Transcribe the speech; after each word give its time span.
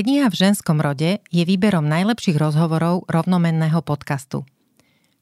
Kniha 0.00 0.32
v 0.32 0.40
ženskom 0.48 0.80
rode 0.80 1.20
je 1.28 1.42
výberom 1.44 1.84
najlepších 1.84 2.40
rozhovorov 2.40 3.04
rovnomenného 3.04 3.84
podcastu. 3.84 4.48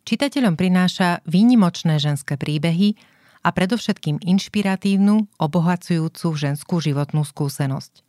Čitateľom 0.07 0.54
prináša 0.54 1.19
výnimočné 1.27 1.99
ženské 1.99 2.38
príbehy 2.38 2.95
a 3.43 3.51
predovšetkým 3.51 4.22
inšpiratívnu, 4.22 5.35
obohacujúcu 5.35 6.27
ženskú 6.30 6.79
životnú 6.79 7.27
skúsenosť. 7.27 8.06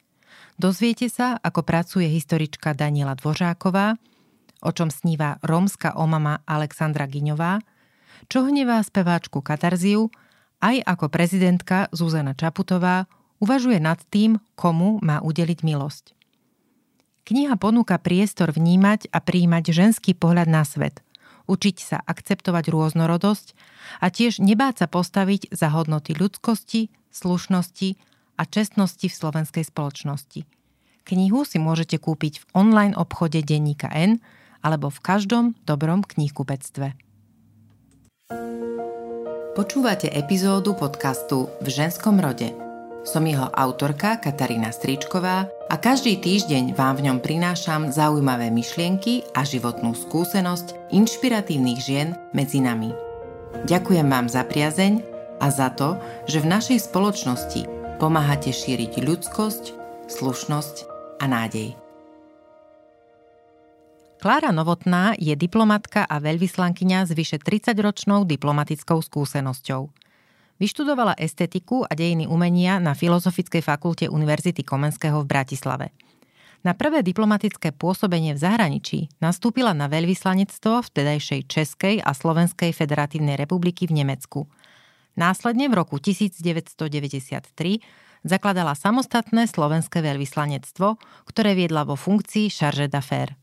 Dozviete 0.62 1.10
sa, 1.10 1.42
ako 1.42 1.66
pracuje 1.66 2.06
historička 2.06 2.78
Daniela 2.78 3.18
Dvořáková, 3.18 3.98
o 4.62 4.70
čom 4.70 4.94
sníva 4.94 5.42
rómska 5.42 5.98
omama 5.98 6.46
Alexandra 6.46 7.10
Giňová, 7.10 7.66
čo 8.30 8.46
hnevá 8.46 8.78
speváčku 8.86 9.42
Katarziu, 9.42 10.14
aj 10.62 10.86
ako 10.86 11.10
prezidentka 11.10 11.90
Zuzana 11.90 12.38
Čaputová 12.38 13.10
uvažuje 13.42 13.82
nad 13.82 13.98
tým, 14.14 14.38
komu 14.54 15.02
má 15.02 15.18
udeliť 15.26 15.66
milosť. 15.66 16.19
Kniha 17.30 17.62
ponúka 17.62 18.02
priestor 18.02 18.50
vnímať 18.50 19.14
a 19.14 19.22
príjmať 19.22 19.70
ženský 19.70 20.18
pohľad 20.18 20.50
na 20.50 20.66
svet, 20.66 21.06
učiť 21.46 21.78
sa 21.78 22.02
akceptovať 22.02 22.74
rôznorodosť 22.74 23.54
a 24.02 24.10
tiež 24.10 24.42
nebáť 24.42 24.82
sa 24.82 24.88
postaviť 24.90 25.54
za 25.54 25.70
hodnoty 25.70 26.18
ľudskosti, 26.18 26.90
slušnosti 27.14 28.02
a 28.34 28.44
čestnosti 28.50 29.06
v 29.06 29.14
slovenskej 29.14 29.62
spoločnosti. 29.62 30.42
Knihu 31.06 31.46
si 31.46 31.62
môžete 31.62 32.02
kúpiť 32.02 32.42
v 32.42 32.46
online 32.58 32.98
obchode 32.98 33.46
Denníka 33.46 33.94
N 33.94 34.26
alebo 34.66 34.90
v 34.90 34.98
každom 34.98 35.54
dobrom 35.70 36.02
knihkupectve. 36.02 36.98
Počúvate 39.54 40.10
epizódu 40.10 40.74
podcastu 40.74 41.54
V 41.62 41.70
ženskom 41.70 42.18
rode– 42.18 42.50
som 43.08 43.24
jeho 43.24 43.48
autorka 43.56 44.20
Katarína 44.20 44.76
Stričková 44.76 45.48
a 45.72 45.76
každý 45.80 46.20
týždeň 46.20 46.76
vám 46.76 47.00
v 47.00 47.06
ňom 47.12 47.18
prinášam 47.24 47.88
zaujímavé 47.88 48.52
myšlienky 48.52 49.24
a 49.32 49.48
životnú 49.48 49.96
skúsenosť 49.96 50.92
inšpiratívnych 50.92 51.80
žien 51.80 52.18
medzi 52.36 52.60
nami. 52.60 52.92
Ďakujem 53.66 54.08
vám 54.08 54.28
za 54.28 54.44
priazeň 54.44 54.94
a 55.40 55.48
za 55.48 55.72
to, 55.72 55.96
že 56.28 56.44
v 56.44 56.52
našej 56.52 56.80
spoločnosti 56.92 57.62
pomáhate 57.98 58.52
šíriť 58.52 59.00
ľudskosť, 59.00 59.64
slušnosť 60.12 60.76
a 61.24 61.26
nádej. 61.28 61.70
Klára 64.20 64.52
Novotná 64.52 65.16
je 65.16 65.32
diplomatka 65.40 66.04
a 66.04 66.20
veľvyslankyňa 66.20 67.08
s 67.08 67.16
vyše 67.16 67.40
30-ročnou 67.40 68.28
diplomatickou 68.28 69.00
skúsenosťou– 69.00 69.88
Vyštudovala 70.60 71.16
estetiku 71.16 71.88
a 71.88 71.96
dejiny 71.96 72.28
umenia 72.28 72.84
na 72.84 72.92
Filozofickej 72.92 73.64
fakulte 73.64 74.12
Univerzity 74.12 74.68
Komenského 74.68 75.24
v 75.24 75.30
Bratislave. 75.32 75.96
Na 76.68 76.76
prvé 76.76 77.00
diplomatické 77.00 77.72
pôsobenie 77.72 78.36
v 78.36 78.44
zahraničí 78.44 79.08
nastúpila 79.24 79.72
na 79.72 79.88
veľvyslanectvo 79.88 80.84
vtedajšej 80.84 81.48
Českej 81.48 81.96
a 82.04 82.12
Slovenskej 82.12 82.76
federatívnej 82.76 83.40
republiky 83.40 83.88
v 83.88 84.04
Nemecku. 84.04 84.52
Následne 85.16 85.72
v 85.72 85.80
roku 85.80 85.96
1993 85.96 87.56
zakladala 88.28 88.76
samostatné 88.76 89.48
slovenské 89.48 90.04
veľvyslanectvo, 90.04 91.00
ktoré 91.24 91.56
viedla 91.56 91.88
vo 91.88 91.96
funkcii 91.96 92.52
charge 92.52 92.92
d'affaires 92.92 93.40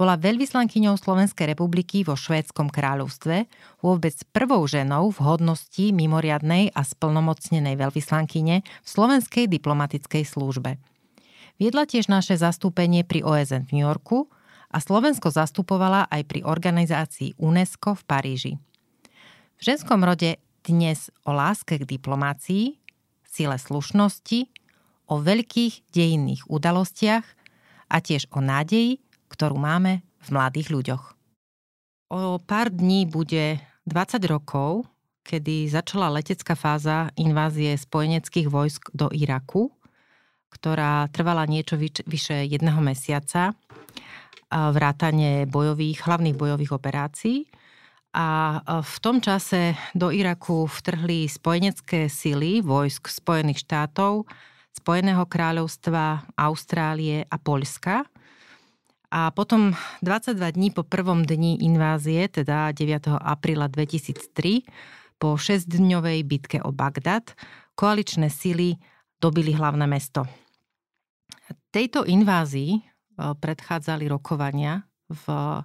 bola 0.00 0.16
veľvyslankyňou 0.16 0.96
Slovenskej 0.96 1.52
republiky 1.52 2.08
vo 2.08 2.16
Švédskom 2.16 2.72
kráľovstve, 2.72 3.44
vôbec 3.84 4.16
prvou 4.32 4.64
ženou 4.64 5.12
v 5.12 5.20
hodnosti 5.20 5.92
mimoriadnej 5.92 6.72
a 6.72 6.80
splnomocnenej 6.80 7.76
veľvyslankyne 7.76 8.64
v 8.64 8.88
Slovenskej 8.88 9.44
diplomatickej 9.52 10.24
službe. 10.24 10.80
Viedla 11.60 11.84
tiež 11.84 12.08
naše 12.08 12.40
zastúpenie 12.40 13.04
pri 13.04 13.20
OSN 13.20 13.68
v 13.68 13.76
New 13.76 13.84
Yorku 13.84 14.32
a 14.72 14.80
Slovensko 14.80 15.28
zastupovala 15.28 16.08
aj 16.08 16.24
pri 16.24 16.40
organizácii 16.48 17.36
UNESCO 17.36 18.00
v 18.00 18.02
Paríži. 18.08 18.52
V 19.60 19.62
ženskom 19.68 20.00
rode 20.00 20.40
dnes 20.64 21.12
o 21.28 21.36
láske 21.36 21.76
k 21.76 21.84
diplomácii, 21.84 22.80
sile 23.28 23.60
slušnosti, 23.60 24.48
o 25.12 25.20
veľkých 25.20 25.92
dejinných 25.92 26.48
udalostiach 26.48 27.26
a 27.92 27.96
tiež 28.00 28.32
o 28.32 28.40
nádeji, 28.40 29.04
ktorú 29.30 29.56
máme 29.56 30.02
v 30.20 30.28
mladých 30.34 30.68
ľuďoch. 30.74 31.04
O 32.10 32.42
pár 32.42 32.74
dní 32.74 33.06
bude 33.06 33.62
20 33.86 34.18
rokov, 34.26 34.90
kedy 35.22 35.70
začala 35.70 36.10
letecká 36.10 36.58
fáza 36.58 37.14
invázie 37.14 37.78
spojeneckých 37.78 38.50
vojsk 38.50 38.90
do 38.90 39.06
Iraku, 39.14 39.70
ktorá 40.50 41.06
trvala 41.14 41.46
niečo 41.46 41.78
vyše 41.78 42.50
jedného 42.50 42.82
mesiaca, 42.82 43.54
vrátane 44.50 45.46
bojových, 45.46 46.02
hlavných 46.02 46.34
bojových 46.34 46.74
operácií. 46.74 47.46
A 48.10 48.58
v 48.82 48.96
tom 48.98 49.22
čase 49.22 49.78
do 49.94 50.10
Iraku 50.10 50.66
vtrhli 50.66 51.30
spojenecké 51.30 52.10
sily 52.10 52.58
vojsk 52.58 53.06
Spojených 53.06 53.62
štátov, 53.62 54.26
Spojeného 54.74 55.22
kráľovstva, 55.30 56.26
Austrálie 56.34 57.22
a 57.30 57.38
Poľska– 57.38 58.02
a 59.10 59.34
potom 59.34 59.74
22 60.06 60.38
dní 60.54 60.68
po 60.70 60.86
prvom 60.86 61.26
dni 61.26 61.58
invázie, 61.66 62.30
teda 62.30 62.70
9. 62.70 63.10
apríla 63.18 63.66
2003, 63.66 64.62
po 65.18 65.34
6-dňovej 65.34 66.18
bitke 66.24 66.58
o 66.62 66.70
Bagdad, 66.70 67.34
koaličné 67.74 68.30
sily 68.30 68.78
dobili 69.18 69.52
hlavné 69.52 69.84
mesto. 69.90 70.24
Tejto 71.74 72.06
invázii 72.06 72.78
e, 72.78 72.80
predchádzali 73.18 74.06
rokovania 74.06 74.86
v 75.10 75.24
e, 75.28 75.60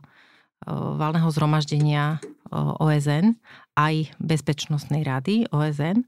valného 0.74 1.30
zhromaždenia 1.30 2.18
e, 2.18 2.28
OSN 2.58 3.38
aj 3.78 4.10
Bezpečnostnej 4.18 5.06
rady 5.06 5.46
OSN. 5.54 6.04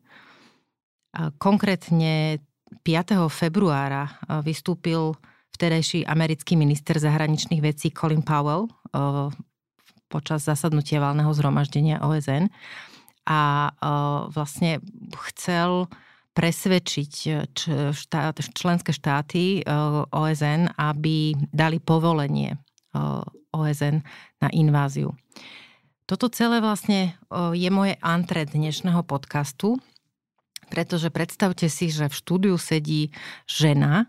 Konkrétne 1.42 2.38
5. 2.84 3.26
februára 3.32 4.22
vystúpil 4.46 5.18
vtedajší 5.58 6.06
americký 6.06 6.54
minister 6.54 7.02
zahraničných 7.02 7.66
vecí 7.66 7.90
Colin 7.90 8.22
Powell 8.22 8.70
počas 10.06 10.46
zasadnutia 10.46 11.02
valného 11.02 11.34
zhromaždenia 11.34 12.00
OSN 12.06 12.48
a 13.26 13.74
vlastne 14.30 14.80
chcel 15.34 15.90
presvedčiť 16.38 17.14
štát, 17.92 18.38
členské 18.54 18.94
štáty 18.94 19.66
OSN, 20.14 20.70
aby 20.78 21.34
dali 21.50 21.82
povolenie 21.82 22.62
OSN 23.50 24.06
na 24.38 24.50
inváziu. 24.54 25.18
Toto 26.06 26.30
celé 26.30 26.62
vlastne 26.62 27.18
je 27.52 27.70
moje 27.74 27.98
antre 28.00 28.46
dnešného 28.46 29.02
podcastu, 29.04 29.82
pretože 30.72 31.12
predstavte 31.12 31.68
si, 31.68 31.92
že 31.92 32.08
v 32.08 32.16
štúdiu 32.16 32.56
sedí 32.56 33.12
žena, 33.50 34.08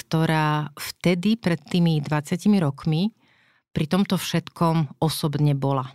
ktorá 0.00 0.72
vtedy, 0.80 1.36
pred 1.36 1.60
tými 1.60 2.00
20 2.00 2.40
rokmi, 2.56 3.12
pri 3.70 3.84
tomto 3.86 4.16
všetkom 4.16 4.98
osobne 4.98 5.52
bola. 5.52 5.92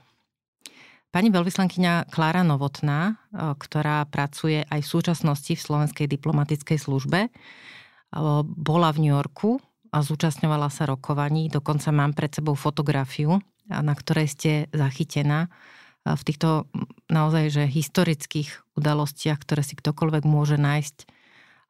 Pani 1.09 1.31
veľvyslankyňa 1.31 2.11
Klára 2.11 2.43
Novotná, 2.43 3.15
e, 3.31 3.55
ktorá 3.55 4.03
pracuje 4.03 4.67
aj 4.67 4.83
v 4.83 4.91
súčasnosti 4.99 5.53
v 5.55 5.63
Slovenskej 5.63 6.11
diplomatickej 6.11 6.75
službe, 6.75 7.19
e, 7.27 7.29
bola 8.43 8.91
v 8.91 8.99
New 8.99 9.15
Yorku 9.15 9.63
a 9.95 10.03
zúčastňovala 10.03 10.67
sa 10.67 10.83
rokovaní. 10.91 11.47
Dokonca 11.47 11.95
mám 11.95 12.11
pred 12.11 12.35
sebou 12.35 12.59
fotografiu, 12.59 13.39
na 13.71 13.95
ktorej 13.95 14.27
ste 14.27 14.51
zachytená 14.75 15.47
e, 15.47 15.49
v 16.11 16.21
týchto 16.27 16.67
naozaj 17.07 17.47
že 17.47 17.63
historických 17.63 18.75
udalostiach, 18.75 19.39
ktoré 19.39 19.63
si 19.63 19.79
ktokoľvek 19.79 20.23
môže 20.27 20.59
nájsť 20.59 21.14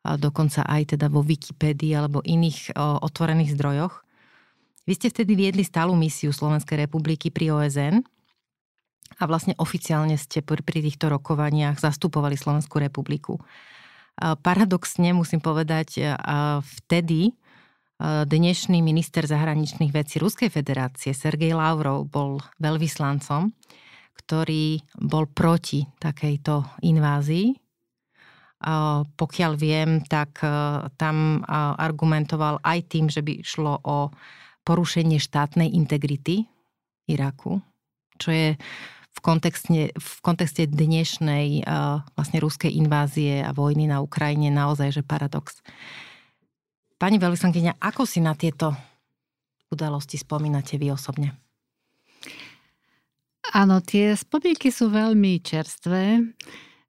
dokonca 0.05 0.61
aj 0.61 0.93
teda 0.93 1.09
vo 1.09 1.25
Wikipédii 1.25 1.97
alebo 1.97 2.21
iných 2.21 2.77
otvorených 2.77 3.57
zdrojoch. 3.57 4.05
Vy 4.85 4.93
ste 4.93 5.09
vtedy 5.09 5.33
viedli 5.33 5.65
stálu 5.65 5.97
misiu 5.97 6.29
Slovenskej 6.29 6.85
republiky 6.85 7.33
pri 7.33 7.57
OSN 7.57 8.05
a 9.17 9.23
vlastne 9.25 9.57
oficiálne 9.57 10.13
ste 10.13 10.45
pri 10.45 10.61
týchto 10.61 11.09
rokovaniach 11.09 11.81
zastupovali 11.81 12.37
Slovenskú 12.37 12.77
republiku. 12.77 13.41
Paradoxne 14.21 15.09
musím 15.17 15.41
povedať, 15.41 16.05
vtedy 16.61 17.33
dnešný 18.29 18.85
minister 18.85 19.25
zahraničných 19.25 19.89
vecí 19.89 20.21
Ruskej 20.21 20.53
federácie 20.53 21.17
Sergej 21.17 21.57
Lavrov 21.57 22.05
bol 22.05 22.37
veľvyslancom, 22.61 23.49
ktorý 24.21 24.85
bol 25.01 25.25
proti 25.31 25.83
takejto 25.97 26.85
invázii 26.85 27.64
pokiaľ 29.15 29.51
viem, 29.59 30.01
tak 30.07 30.39
e, 30.41 30.47
tam 30.95 31.43
argumentoval 31.77 32.63
aj 32.63 32.79
tým, 32.87 33.11
že 33.11 33.19
by 33.19 33.43
šlo 33.43 33.77
o 33.83 34.09
porušenie 34.65 35.21
štátnej 35.21 35.69
integrity 35.75 36.47
Iraku, 37.05 37.61
čo 38.17 38.29
je 38.33 38.47
v 39.15 39.19
kontexte, 39.21 39.93
v 39.93 40.11
kontexte 40.25 40.65
dnešnej 40.65 41.61
e, 41.61 41.71
vlastne 42.17 42.39
ruskej 42.41 42.73
invázie 42.73 43.45
a 43.45 43.55
vojny 43.55 43.87
na 43.87 44.01
Ukrajine 44.01 44.49
naozaj 44.51 44.99
že 44.99 45.03
paradox. 45.05 45.61
Pani 46.95 47.19
veľvyslankyňa, 47.19 47.79
ako 47.79 48.03
si 48.07 48.19
na 48.23 48.33
tieto 48.33 48.73
udalosti 49.71 50.15
spomínate 50.19 50.79
vy 50.79 50.95
osobne? 50.95 51.35
Áno, 53.55 53.79
tie 53.79 54.17
spomienky 54.17 54.73
sú 54.73 54.89
veľmi 54.89 55.39
čerstvé. 55.39 56.19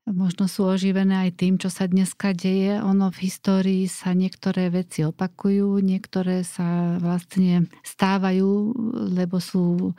Možno 0.06 0.47
sú 0.47 0.70
oživené 0.70 1.26
aj 1.26 1.31
tým, 1.35 1.58
čo 1.58 1.67
sa 1.67 1.91
dneska 1.91 2.31
deje. 2.31 2.79
Ono 2.79 3.11
v 3.11 3.26
histórii 3.26 3.91
sa 3.91 4.14
niektoré 4.14 4.70
veci 4.70 5.03
opakujú, 5.03 5.82
niektoré 5.82 6.47
sa 6.47 6.94
vlastne 7.03 7.67
stávajú, 7.82 8.70
lebo 9.11 9.43
sú, 9.43 9.91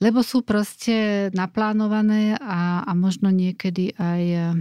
lebo 0.00 0.24
sú 0.24 0.40
proste 0.40 1.28
naplánované 1.36 2.40
a, 2.40 2.80
a 2.88 2.92
možno 2.96 3.28
niekedy 3.28 3.92
aj, 4.00 4.56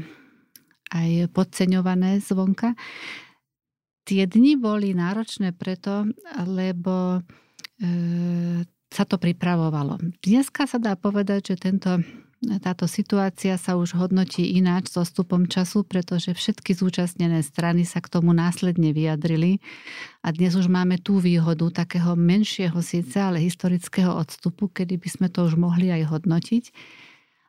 aj 0.92 1.10
podceňované 1.32 2.20
zvonka. 2.20 2.76
Tie 4.04 4.28
dni 4.28 4.60
boli 4.60 4.92
náročné 4.92 5.56
preto, 5.56 6.04
lebo 6.44 7.24
e, 7.80 7.88
sa 8.92 9.04
to 9.08 9.16
pripravovalo. 9.16 10.04
Dneska 10.20 10.68
sa 10.68 10.84
dá 10.84 11.00
povedať, 11.00 11.56
že 11.56 11.72
tento, 11.72 12.04
táto 12.38 12.86
situácia 12.86 13.58
sa 13.58 13.74
už 13.74 13.98
hodnotí 13.98 14.54
ináč 14.62 14.94
so 14.94 15.02
stupom 15.02 15.50
času, 15.50 15.82
pretože 15.82 16.38
všetky 16.38 16.78
zúčastnené 16.78 17.42
strany 17.42 17.82
sa 17.82 17.98
k 17.98 18.14
tomu 18.14 18.30
následne 18.30 18.94
vyjadrili 18.94 19.58
a 20.22 20.30
dnes 20.30 20.54
už 20.54 20.70
máme 20.70 21.02
tú 21.02 21.18
výhodu 21.18 21.66
takého 21.74 22.14
menšieho 22.14 22.78
síce, 22.86 23.18
ale 23.18 23.42
historického 23.42 24.14
odstupu, 24.14 24.70
kedy 24.70 25.02
by 25.02 25.10
sme 25.10 25.28
to 25.34 25.50
už 25.50 25.58
mohli 25.58 25.90
aj 25.90 26.14
hodnotiť. 26.14 26.64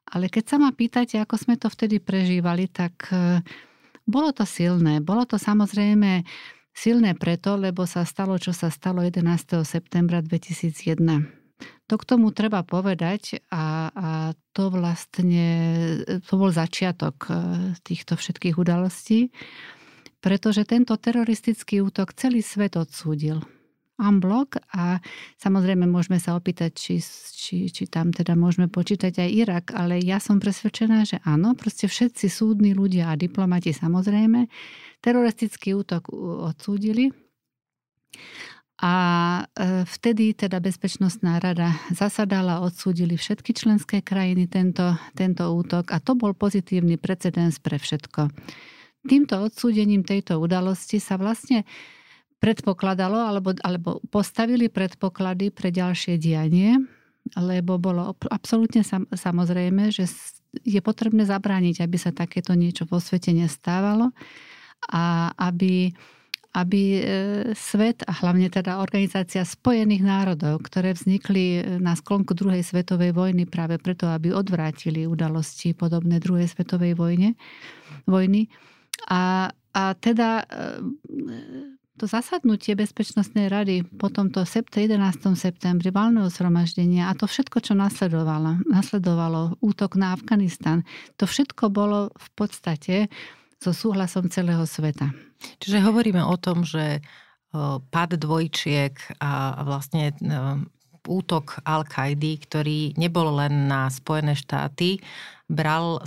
Ale 0.08 0.32
keď 0.32 0.44
sa 0.48 0.56
ma 0.56 0.72
pýtate, 0.72 1.20
ako 1.20 1.36
sme 1.36 1.60
to 1.60 1.68
vtedy 1.68 2.00
prežívali, 2.00 2.64
tak 2.64 3.12
e, 3.12 3.44
bolo 4.08 4.32
to 4.32 4.48
silné. 4.48 5.04
Bolo 5.04 5.28
to 5.28 5.36
samozrejme 5.36 6.24
silné 6.72 7.12
preto, 7.12 7.60
lebo 7.60 7.84
sa 7.84 8.08
stalo, 8.08 8.40
čo 8.40 8.56
sa 8.56 8.72
stalo 8.72 9.04
11. 9.04 9.20
septembra 9.68 10.24
2001. 10.24 11.37
To 11.88 11.96
k 11.96 12.04
tomu 12.04 12.36
treba 12.36 12.60
povedať 12.68 13.40
a, 13.48 13.88
a 13.88 14.08
to 14.52 14.68
vlastne, 14.68 15.48
to 16.04 16.32
bol 16.36 16.52
začiatok 16.52 17.16
e, 17.24 17.32
týchto 17.80 18.20
všetkých 18.20 18.60
udalostí, 18.60 19.32
pretože 20.20 20.68
tento 20.68 20.92
teroristický 21.00 21.80
útok 21.80 22.12
celý 22.12 22.44
svet 22.44 22.76
odsúdil. 22.76 23.40
Unblock 23.98 24.62
a 24.78 25.02
samozrejme 25.42 25.88
môžeme 25.90 26.22
sa 26.22 26.38
opýtať, 26.38 26.70
či, 26.76 27.02
či, 27.34 27.66
či 27.66 27.90
tam 27.90 28.14
teda 28.14 28.38
môžeme 28.38 28.70
počítať 28.70 29.10
aj 29.24 29.30
Irak, 29.34 29.64
ale 29.74 29.98
ja 29.98 30.22
som 30.22 30.38
presvedčená, 30.38 31.02
že 31.02 31.18
áno, 31.26 31.58
proste 31.58 31.90
všetci 31.90 32.30
súdni 32.30 32.78
ľudia 32.78 33.10
a 33.10 33.18
diplomati 33.18 33.74
samozrejme 33.74 34.46
teroristický 35.02 35.74
útok 35.74 36.14
odsúdili 36.46 37.10
a 38.78 38.94
e, 39.42 39.82
vtedy 39.82 40.38
teda 40.38 40.62
Bezpečnostná 40.62 41.42
rada 41.42 41.74
zasadala, 41.90 42.62
odsúdili 42.62 43.18
všetky 43.18 43.50
členské 43.50 43.98
krajiny 44.06 44.46
tento, 44.46 44.94
tento 45.18 45.50
útok 45.50 45.90
a 45.90 45.98
to 45.98 46.14
bol 46.14 46.30
pozitívny 46.30 46.94
precedens 46.94 47.58
pre 47.58 47.82
všetko. 47.82 48.30
Týmto 49.02 49.34
odsúdením 49.42 50.06
tejto 50.06 50.38
udalosti 50.38 51.02
sa 51.02 51.18
vlastne 51.18 51.66
predpokladalo 52.38 53.18
alebo, 53.18 53.50
alebo 53.66 53.98
postavili 54.14 54.70
predpoklady 54.70 55.50
pre 55.50 55.74
ďalšie 55.74 56.14
dianie, 56.22 56.78
lebo 57.34 57.82
bolo 57.82 58.14
absolútne 58.30 58.86
sam, 58.86 59.10
samozrejme, 59.10 59.90
že 59.90 60.06
je 60.64 60.80
potrebné 60.80 61.26
zabrániť, 61.26 61.82
aby 61.82 61.96
sa 61.98 62.14
takéto 62.14 62.54
niečo 62.54 62.86
vo 62.88 63.02
svete 63.02 63.34
nestávalo 63.34 64.14
a 64.88 65.34
aby, 65.36 65.92
aby 66.58 66.82
e, 66.98 67.02
svet 67.54 68.02
a 68.02 68.12
hlavne 68.18 68.50
teda 68.50 68.82
Organizácia 68.82 69.46
Spojených 69.46 70.02
národov, 70.02 70.66
ktoré 70.66 70.98
vznikli 70.98 71.78
na 71.78 71.94
sklonku 71.94 72.34
druhej 72.34 72.66
svetovej 72.66 73.14
vojny 73.14 73.46
práve 73.46 73.78
preto, 73.78 74.10
aby 74.10 74.34
odvrátili 74.34 75.06
udalosti 75.06 75.70
podobné 75.78 76.18
druhej 76.18 76.50
svetovej 76.50 76.98
vojne, 76.98 77.38
vojny. 78.10 78.50
A, 79.06 79.54
a 79.54 79.82
teda 79.94 80.42
e, 80.42 80.44
to 81.98 82.06
zasadnutie 82.06 82.78
Bezpečnostnej 82.78 83.50
rady 83.50 83.82
po 83.82 84.06
tomto 84.06 84.46
11. 84.46 84.94
septembri 85.34 85.90
valného 85.90 86.30
zhromaždenia 86.30 87.10
a 87.10 87.18
to 87.18 87.26
všetko, 87.26 87.58
čo 87.58 87.74
nasledovalo, 87.74 88.62
nasledovalo 88.70 89.58
útok 89.58 89.98
na 89.98 90.14
Afganistan, 90.14 90.86
to 91.18 91.26
všetko 91.26 91.74
bolo 91.74 92.14
v 92.14 92.28
podstate 92.38 92.96
so 93.58 93.74
súhlasom 93.74 94.30
celého 94.30 94.62
sveta. 94.62 95.27
Čiže 95.58 95.84
hovoríme 95.84 96.22
o 96.22 96.36
tom, 96.38 96.66
že 96.66 97.02
pad 97.88 98.10
dvojčiek 98.18 98.94
a 99.22 99.62
vlastne 99.64 100.12
útok 101.08 101.64
Al-Kaidy, 101.64 102.36
ktorý 102.44 102.92
nebol 103.00 103.32
len 103.40 103.64
na 103.70 103.88
Spojené 103.88 104.36
štáty, 104.36 105.00
bral 105.48 106.04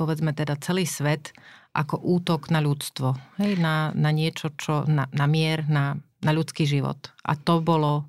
povedzme 0.00 0.32
teda 0.32 0.56
celý 0.62 0.88
svet 0.88 1.36
ako 1.76 2.00
útok 2.00 2.48
na 2.48 2.64
ľudstvo. 2.64 3.12
Hej, 3.36 3.60
na, 3.60 3.92
na 3.92 4.08
niečo, 4.08 4.54
čo, 4.56 4.88
na, 4.88 5.04
na 5.12 5.26
mier, 5.28 5.68
na, 5.68 6.00
na 6.24 6.30
ľudský 6.32 6.64
život. 6.64 7.12
A 7.28 7.36
to 7.36 7.60
bolo 7.60 8.08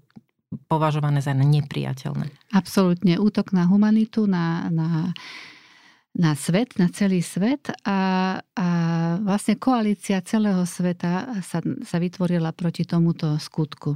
považované 0.71 1.21
za 1.21 1.35
nepriateľné. 1.35 2.55
Absolútne. 2.55 3.21
Útok 3.21 3.53
na 3.53 3.69
humanitu, 3.69 4.25
na, 4.25 4.71
na, 4.73 5.13
na 6.17 6.33
svet, 6.33 6.79
na 6.81 6.89
celý 6.89 7.21
svet 7.21 7.69
a, 7.85 8.41
a 8.41 8.67
vlastne 9.21 9.61
koalícia 9.61 10.23
celého 10.25 10.65
sveta 10.65 11.41
sa, 11.45 11.61
sa 11.61 11.97
vytvorila 12.01 12.49
proti 12.55 12.83
tomuto 12.87 13.37
skutku 13.37 13.93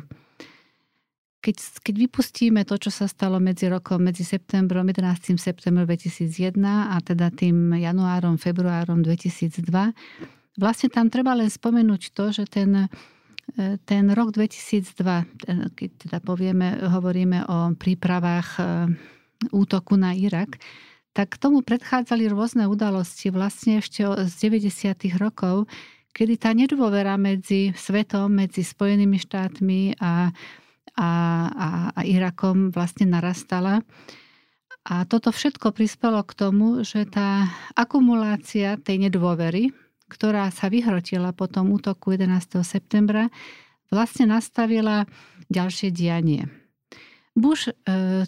keď, 1.43 1.83
keď 1.83 1.95
vypustíme 2.07 2.61
to, 2.63 2.79
čo 2.79 2.87
sa 2.87 3.03
stalo 3.03 3.35
medzi 3.43 3.67
rokom, 3.67 3.99
medzi 3.99 4.23
septembrom, 4.23 4.87
11. 4.87 5.35
septembrom 5.35 5.83
2001 5.83 6.55
a 6.63 6.95
teda 7.03 7.27
tým 7.35 7.75
januárom, 7.75 8.39
februárom 8.39 9.03
2002, 9.03 9.67
vlastne 10.55 10.87
tam 10.87 11.11
treba 11.11 11.35
len 11.35 11.51
spomenúť 11.51 12.15
to, 12.15 12.31
že 12.31 12.47
ten, 12.47 12.87
ten 13.83 14.03
rok 14.15 14.31
2002, 14.31 15.03
e, 15.03 15.23
keď 15.75 15.89
teda 16.07 16.17
povieme, 16.23 16.79
hovoríme 16.87 17.43
o 17.51 17.75
prípravách 17.75 18.49
e, 18.55 18.61
útoku 19.51 19.99
na 19.99 20.15
Irak, 20.15 20.55
tak 21.13 21.37
tomu 21.37 21.61
predchádzali 21.61 22.27
rôzne 22.29 22.65
udalosti 22.65 23.29
vlastne 23.29 23.79
ešte 23.79 24.03
z 24.05 24.33
90. 24.49 25.13
rokov, 25.21 25.69
kedy 26.13 26.33
tá 26.41 26.53
nedôvera 26.53 27.17
medzi 27.21 27.73
svetom, 27.77 28.33
medzi 28.33 28.65
Spojenými 28.65 29.17
štátmi 29.21 30.01
a 30.01 30.33
a, 30.95 31.09
a, 31.49 31.67
a 31.97 32.01
Irakom 32.05 32.69
vlastne 32.69 33.09
narastala. 33.09 33.81
A 34.83 35.07
toto 35.07 35.31
všetko 35.31 35.71
prispelo 35.71 36.19
k 36.27 36.35
tomu, 36.35 36.83
že 36.83 37.07
tá 37.07 37.47
akumulácia 37.73 38.75
tej 38.77 39.07
nedôvery, 39.07 39.71
ktorá 40.11 40.51
sa 40.51 40.67
vyhrotila 40.67 41.31
po 41.31 41.47
tom 41.47 41.71
útoku 41.71 42.13
11. 42.13 42.61
septembra, 42.67 43.31
vlastne 43.87 44.27
nastavila 44.27 45.07
ďalšie 45.47 45.89
dianie. 45.89 46.51
Bush, 47.33 47.65
e, 47.65 47.73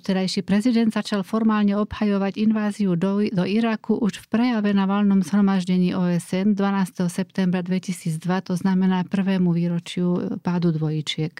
terajší 0.02 0.42
prezident, 0.42 0.90
začal 0.90 1.22
formálne 1.22 1.78
obhajovať 1.78 2.42
inváziu 2.42 2.98
do, 2.98 3.22
do 3.22 3.46
Iraku 3.46 4.02
už 4.02 4.18
v 4.18 4.26
prejave 4.34 4.74
na 4.74 4.90
valnom 4.90 5.22
zhromaždení 5.22 5.94
OSN 5.94 6.58
12. 6.58 7.06
septembra 7.14 7.62
2002, 7.62 8.18
to 8.50 8.58
znamená 8.58 9.06
prvému 9.06 9.54
výročiu 9.54 10.42
pádu 10.42 10.74
dvojičiek. 10.74 11.38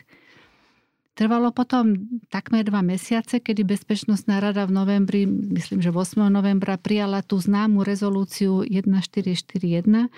Trvalo 1.18 1.50
potom 1.50 1.96
takmer 2.30 2.68
dva 2.70 2.86
mesiace, 2.86 3.42
kedy 3.42 3.66
Bezpečnostná 3.66 4.38
rada 4.38 4.68
v 4.70 4.76
novembri, 4.76 5.22
myslím, 5.26 5.82
že 5.82 5.90
8. 5.90 6.22
novembra, 6.30 6.78
prijala 6.78 7.26
tú 7.26 7.42
známu 7.42 7.82
rezolúciu 7.82 8.62
1441, 8.62 10.14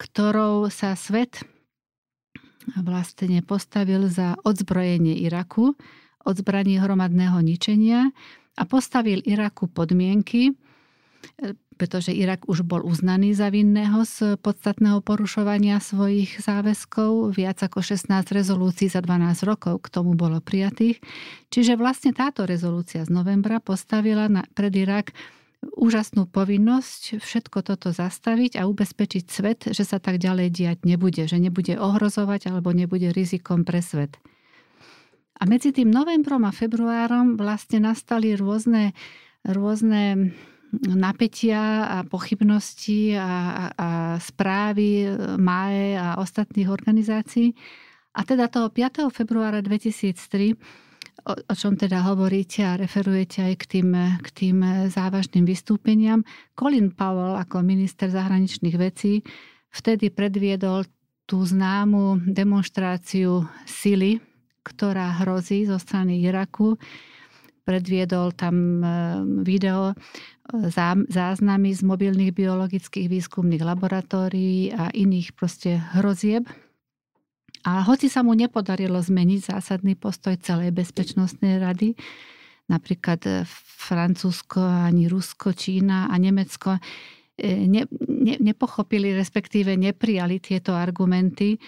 ktorou 0.00 0.72
sa 0.72 0.96
svet 0.96 1.44
vlastne 2.80 3.44
postavil 3.44 4.08
za 4.08 4.40
odzbrojenie 4.40 5.20
Iraku, 5.26 5.76
odzbranie 6.26 6.82
hromadného 6.82 7.38
ničenia 7.38 8.10
a 8.58 8.62
postavil 8.66 9.22
Iraku 9.22 9.70
podmienky, 9.70 10.58
pretože 11.76 12.10
Irak 12.10 12.48
už 12.48 12.64
bol 12.64 12.80
uznaný 12.80 13.36
za 13.36 13.52
vinného 13.52 14.02
z 14.08 14.40
podstatného 14.40 15.04
porušovania 15.04 15.76
svojich 15.78 16.40
záväzkov. 16.40 17.36
Viac 17.36 17.60
ako 17.60 17.84
16 17.84 18.08
rezolúcií 18.32 18.88
za 18.88 19.04
12 19.04 19.44
rokov 19.44 19.84
k 19.84 19.92
tomu 19.92 20.16
bolo 20.16 20.40
prijatých. 20.40 21.04
Čiže 21.52 21.76
vlastne 21.76 22.16
táto 22.16 22.48
rezolúcia 22.48 23.04
z 23.04 23.12
novembra 23.12 23.60
postavila 23.60 24.32
na, 24.32 24.48
pred 24.56 24.72
Irak 24.72 25.12
úžasnú 25.76 26.28
povinnosť 26.30 27.20
všetko 27.20 27.58
toto 27.64 27.92
zastaviť 27.92 28.56
a 28.60 28.68
ubezpečiť 28.68 29.24
svet, 29.28 29.60
že 29.68 29.84
sa 29.84 30.00
tak 30.00 30.16
ďalej 30.16 30.48
diať 30.52 30.78
nebude, 30.88 31.28
že 31.28 31.36
nebude 31.36 31.76
ohrozovať 31.76 32.48
alebo 32.48 32.72
nebude 32.72 33.12
rizikom 33.12 33.66
pre 33.66 33.84
svet. 33.84 34.16
A 35.36 35.42
medzi 35.44 35.72
tým 35.72 35.92
novembrom 35.92 36.42
a 36.48 36.52
februárom 36.52 37.36
vlastne 37.36 37.84
nastali 37.84 38.32
rôzne, 38.36 38.96
rôzne 39.44 40.32
napätia 40.82 41.86
a 41.86 41.98
pochybnosti 42.02 43.14
a, 43.14 43.22
a, 43.22 43.30
správy 44.18 45.06
MAE 45.38 45.96
a 45.96 46.18
ostatných 46.18 46.68
organizácií. 46.68 47.52
A 48.16 48.24
teda 48.24 48.48
toho 48.48 48.72
5. 48.72 49.12
februára 49.12 49.60
2003 49.60 50.56
o, 51.26 51.32
o 51.34 51.54
čom 51.54 51.74
teda 51.74 52.06
hovoríte 52.06 52.62
a 52.62 52.78
referujete 52.78 53.42
aj 53.42 53.54
k 53.58 53.64
tým, 53.78 53.88
k 54.22 54.28
tým 54.30 54.58
závažným 54.88 55.44
vystúpeniam. 55.44 56.22
Colin 56.54 56.94
Powell 56.94 57.34
ako 57.36 57.66
minister 57.66 58.08
zahraničných 58.08 58.76
vecí 58.78 59.20
vtedy 59.74 60.14
predviedol 60.14 60.86
tú 61.26 61.42
známu 61.42 62.30
demonstráciu 62.30 63.42
sily, 63.66 64.22
ktorá 64.66 65.22
hrozí 65.22 65.62
zo 65.70 65.78
strany 65.78 66.18
Iraku. 66.26 66.74
Predviedol 67.62 68.34
tam 68.34 68.82
e, 68.82 68.86
video, 69.46 69.94
e, 69.94 69.94
záznamy 71.06 71.70
z 71.70 71.82
mobilných 71.86 72.34
biologických 72.34 73.06
výskumných 73.06 73.62
laboratórií 73.62 74.74
a 74.74 74.90
iných 74.90 75.38
proste 75.38 75.78
hrozieb. 75.94 76.46
A 77.66 77.82
hoci 77.86 78.06
sa 78.10 78.22
mu 78.22 78.34
nepodarilo 78.34 78.98
zmeniť 79.02 79.54
zásadný 79.54 79.98
postoj 79.98 80.38
celej 80.38 80.70
bezpečnostnej 80.74 81.58
rady, 81.58 81.94
napríklad 82.70 83.22
e, 83.26 83.30
Francúzsko, 83.86 84.62
ani 84.62 85.06
Rusko, 85.06 85.54
Čína 85.54 86.10
a 86.10 86.14
Nemecko 86.18 86.78
ne, 87.36 87.84
ne, 88.08 88.34
nepochopili, 88.40 89.12
respektíve 89.12 89.76
neprijali 89.76 90.40
tieto 90.40 90.72
argumenty. 90.72 91.60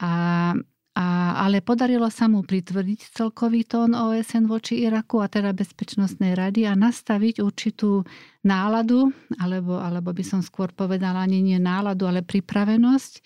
A, 0.00 0.56
a, 0.90 1.38
ale 1.46 1.62
podarilo 1.62 2.10
sa 2.10 2.26
mu 2.26 2.42
pritvrdiť 2.42 3.14
celkový 3.14 3.62
tón 3.62 3.94
OSN 3.94 4.50
voči 4.50 4.82
Iraku 4.82 5.22
a 5.22 5.30
teda 5.30 5.54
Bezpečnostnej 5.54 6.34
rady 6.34 6.66
a 6.66 6.74
nastaviť 6.74 7.38
určitú 7.38 8.02
náladu, 8.42 9.14
alebo, 9.38 9.78
alebo 9.78 10.10
by 10.10 10.24
som 10.26 10.42
skôr 10.42 10.74
povedala 10.74 11.22
ani 11.22 11.46
nie 11.46 11.58
náladu, 11.62 12.10
ale 12.10 12.26
pripravenosť 12.26 13.12
e, 13.16 13.22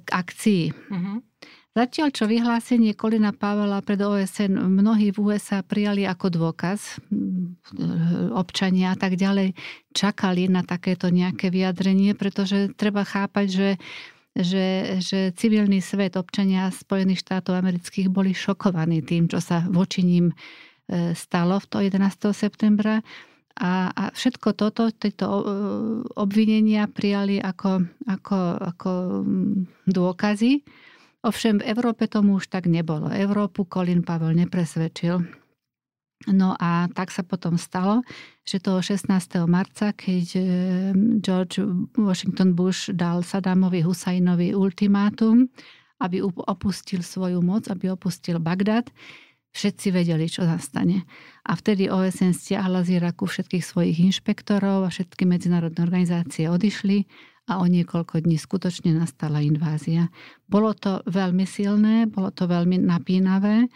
k 0.00 0.08
akcii. 0.08 0.64
Mm-hmm. 0.72 1.16
Zatiaľ, 1.70 2.08
čo 2.10 2.26
vyhlásenie 2.26 2.98
Kolina 2.98 3.30
Pavela 3.30 3.78
pred 3.78 4.02
OSN 4.02 4.58
mnohí 4.58 5.14
v 5.14 5.22
USA 5.22 5.62
prijali 5.62 6.02
ako 6.02 6.26
dôkaz, 6.34 6.98
občania 8.34 8.90
a 8.90 8.98
tak 8.98 9.14
ďalej 9.14 9.54
čakali 9.94 10.50
na 10.50 10.66
takéto 10.66 11.14
nejaké 11.14 11.46
vyjadrenie, 11.46 12.18
pretože 12.18 12.74
treba 12.74 13.06
chápať, 13.06 13.46
že 13.46 13.68
že, 14.36 14.98
že 15.02 15.34
civilný 15.34 15.82
svet, 15.82 16.14
občania 16.14 16.70
Spojených 16.70 17.26
štátov 17.26 17.58
amerických 17.58 18.08
boli 18.08 18.34
šokovaní 18.34 19.02
tým, 19.02 19.26
čo 19.26 19.42
sa 19.42 19.66
voči 19.66 20.06
ním 20.06 20.30
e, 20.30 21.14
stalo 21.14 21.58
v 21.58 21.66
to 21.66 21.78
11. 21.82 22.30
septembra. 22.34 23.02
A, 23.60 23.92
a 23.92 24.04
všetko 24.14 24.56
toto, 24.56 24.88
tieto 24.88 25.26
obvinenia 26.16 26.88
prijali 26.88 27.36
ako, 27.42 27.84
ako, 28.08 28.38
ako 28.56 28.90
dôkazy 29.84 30.64
Ovšem 31.20 31.60
v 31.60 31.76
Európe 31.76 32.08
tomu 32.08 32.40
už 32.40 32.48
tak 32.48 32.64
nebolo. 32.64 33.12
Európu 33.12 33.68
Colin 33.68 34.00
Pavel 34.00 34.32
nepresvedčil. 34.40 35.20
No 36.28 36.52
a 36.60 36.84
tak 36.92 37.08
sa 37.08 37.24
potom 37.24 37.56
stalo, 37.56 38.04
že 38.44 38.60
toho 38.60 38.84
16. 38.84 39.08
marca, 39.48 39.96
keď 39.96 40.26
eh, 40.36 40.44
George 41.24 41.64
Washington 41.96 42.52
Bush 42.52 42.92
dal 42.92 43.24
Saddamovi 43.24 43.80
Husajnovi 43.80 44.52
ultimátum, 44.52 45.48
aby 46.00 46.20
opustil 46.24 47.00
svoju 47.00 47.40
moc, 47.40 47.72
aby 47.72 47.88
opustil 47.88 48.36
Bagdad, 48.36 48.92
všetci 49.56 49.96
vedeli, 49.96 50.28
čo 50.28 50.44
nastane. 50.44 51.08
A 51.48 51.56
vtedy 51.56 51.88
OSN 51.88 52.36
stiahla 52.36 52.84
z 52.84 53.00
Iraku 53.00 53.26
všetkých 53.26 53.64
svojich 53.64 53.98
inšpektorov 54.12 54.86
a 54.86 54.92
všetky 54.92 55.24
medzinárodné 55.24 55.80
organizácie 55.80 56.46
odišli 56.46 57.08
a 57.50 57.58
o 57.58 57.66
niekoľko 57.66 58.22
dní 58.22 58.38
skutočne 58.38 58.94
nastala 58.94 59.42
invázia. 59.42 60.06
Bolo 60.46 60.70
to 60.76 61.02
veľmi 61.10 61.42
silné, 61.48 62.06
bolo 62.06 62.30
to 62.30 62.46
veľmi 62.46 62.78
napínavé. 62.78 63.66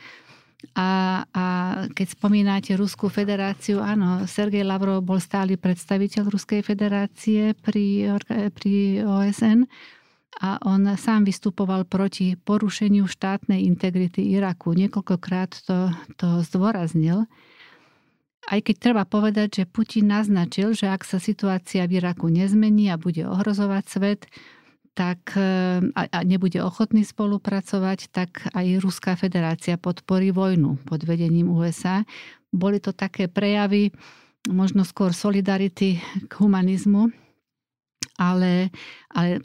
A, 0.72 1.22
a 1.28 1.44
keď 1.92 2.06
spomínate 2.16 2.72
Ruskú 2.74 3.12
federáciu, 3.12 3.84
áno, 3.84 4.24
Sergej 4.24 4.64
Lavrov 4.64 5.04
bol 5.04 5.20
stály 5.20 5.60
predstaviteľ 5.60 6.32
Ruskej 6.32 6.64
federácie 6.64 7.52
pri, 7.60 8.16
pri 8.56 9.04
OSN 9.04 9.68
a 10.42 10.58
on 10.66 10.98
sám 10.98 11.28
vystupoval 11.28 11.86
proti 11.86 12.34
porušeniu 12.34 13.06
štátnej 13.06 13.62
integrity 13.68 14.34
Iraku. 14.34 14.74
Niekoľkokrát 14.74 15.62
to, 15.62 15.94
to 16.18 16.42
zdôraznil. 16.42 17.30
Aj 18.44 18.60
keď 18.60 18.76
treba 18.76 19.04
povedať, 19.08 19.62
že 19.62 19.70
Putin 19.70 20.12
naznačil, 20.12 20.76
že 20.76 20.90
ak 20.90 21.06
sa 21.06 21.16
situácia 21.16 21.86
v 21.88 22.02
Iraku 22.02 22.28
nezmení 22.28 22.92
a 22.92 23.00
bude 23.00 23.24
ohrozovať 23.24 23.84
svet, 23.88 24.20
tak 24.94 25.34
e, 25.34 25.42
a 25.94 26.18
nebude 26.22 26.62
ochotný 26.62 27.02
spolupracovať, 27.02 28.14
tak 28.14 28.46
aj 28.54 28.78
Ruská 28.78 29.18
federácia 29.18 29.74
podporí 29.74 30.30
vojnu 30.30 30.78
pod 30.86 31.02
vedením 31.02 31.50
USA. 31.50 32.06
Boli 32.54 32.78
to 32.78 32.94
také 32.94 33.26
prejavy 33.26 33.90
možno 34.46 34.86
skôr 34.86 35.10
solidarity 35.10 35.98
k 36.30 36.32
humanizmu, 36.38 37.10
ale, 38.14 38.70
ale 39.10 39.42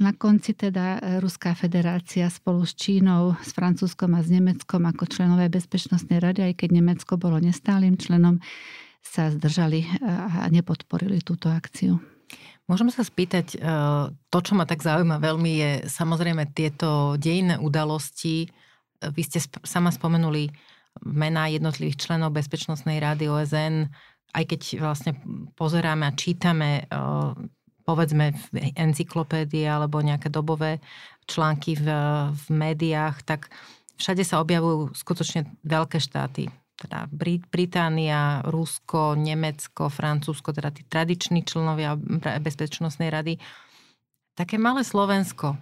na 0.00 0.16
konci 0.16 0.56
teda 0.56 0.96
e, 0.96 1.20
Ruská 1.20 1.52
federácia 1.52 2.24
spolu 2.32 2.64
s 2.64 2.72
Čínou, 2.72 3.36
s 3.44 3.52
Francúzskom 3.52 4.16
a 4.16 4.24
s 4.24 4.32
Nemeckom 4.32 4.88
ako 4.88 5.04
členové 5.04 5.52
Bezpečnostnej 5.52 6.16
rady, 6.16 6.40
aj 6.48 6.64
keď 6.64 6.68
Nemecko 6.80 7.20
bolo 7.20 7.36
nestálym 7.36 8.00
členom, 8.00 8.40
sa 9.04 9.28
zdržali 9.28 9.84
e, 9.84 9.88
a 10.08 10.48
nepodporili 10.48 11.20
túto 11.20 11.52
akciu. 11.52 12.00
Môžeme 12.68 12.92
sa 12.92 13.00
spýtať, 13.00 13.56
e, 13.56 13.58
to, 14.28 14.38
čo 14.44 14.52
ma 14.52 14.68
tak 14.68 14.84
zaujíma 14.84 15.18
veľmi, 15.24 15.52
je 15.56 15.70
samozrejme 15.88 16.52
tieto 16.52 17.16
dejinné 17.16 17.56
udalosti. 17.56 18.44
Vy 19.00 19.22
ste 19.24 19.40
sama 19.64 19.88
spomenuli 19.88 20.52
mená 21.00 21.48
jednotlivých 21.48 21.96
členov 21.96 22.36
Bezpečnostnej 22.36 23.00
rady 23.00 23.30
OSN, 23.32 23.88
aj 24.36 24.44
keď 24.44 24.60
vlastne 24.84 25.16
pozeráme 25.56 26.04
a 26.04 26.12
čítame 26.12 26.84
povedzme 27.88 28.36
v 28.36 28.76
encyklopédii 28.76 29.64
alebo 29.64 30.04
nejaké 30.04 30.28
dobové 30.28 30.84
články 31.24 31.72
v, 31.72 31.88
v 32.36 32.44
médiách, 32.52 33.24
tak 33.24 33.48
všade 33.96 34.20
sa 34.28 34.44
objavujú 34.44 34.92
skutočne 34.92 35.48
veľké 35.64 35.96
štáty. 35.96 36.52
Teda 36.78 37.10
Británia, 37.50 38.46
Rusko, 38.46 39.18
Nemecko, 39.18 39.90
Francúzsko, 39.90 40.54
teda 40.54 40.70
tí 40.70 40.86
tradiční 40.86 41.42
členovia 41.42 41.98
Bezpečnostnej 42.38 43.10
rady. 43.10 43.34
Také 44.38 44.62
malé 44.62 44.86
Slovensko. 44.86 45.58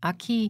Aký, 0.00 0.48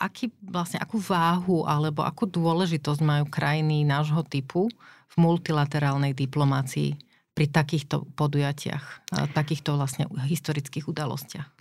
aký, 0.00 0.32
vlastne, 0.40 0.80
akú 0.80 0.96
váhu 0.96 1.68
alebo 1.68 2.00
akú 2.00 2.24
dôležitosť 2.24 3.04
majú 3.04 3.28
krajiny 3.28 3.84
nášho 3.84 4.24
typu 4.24 4.72
v 5.12 5.14
multilaterálnej 5.20 6.16
diplomácii? 6.16 6.96
pri 7.36 7.52
takýchto 7.52 8.08
podujatiach, 8.16 9.12
takýchto 9.36 9.76
vlastne 9.76 10.08
historických 10.08 10.88
udalostiach? 10.88 11.55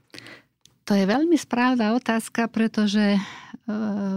To 0.86 0.94
je 0.94 1.06
veľmi 1.10 1.34
správna 1.34 1.98
otázka, 1.98 2.46
pretože 2.46 3.18
e, 3.18 3.20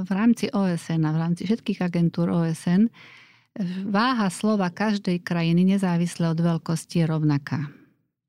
v 0.04 0.10
rámci 0.12 0.52
OSN 0.52 1.00
a 1.08 1.10
v 1.16 1.18
rámci 1.18 1.48
všetkých 1.48 1.80
agentúr 1.80 2.28
OSN 2.28 2.92
váha 3.88 4.28
slova 4.30 4.70
každej 4.70 5.24
krajiny 5.24 5.64
nezávisle 5.64 6.30
od 6.30 6.38
veľkosti 6.38 7.02
je 7.02 7.06
rovnaká. 7.08 7.72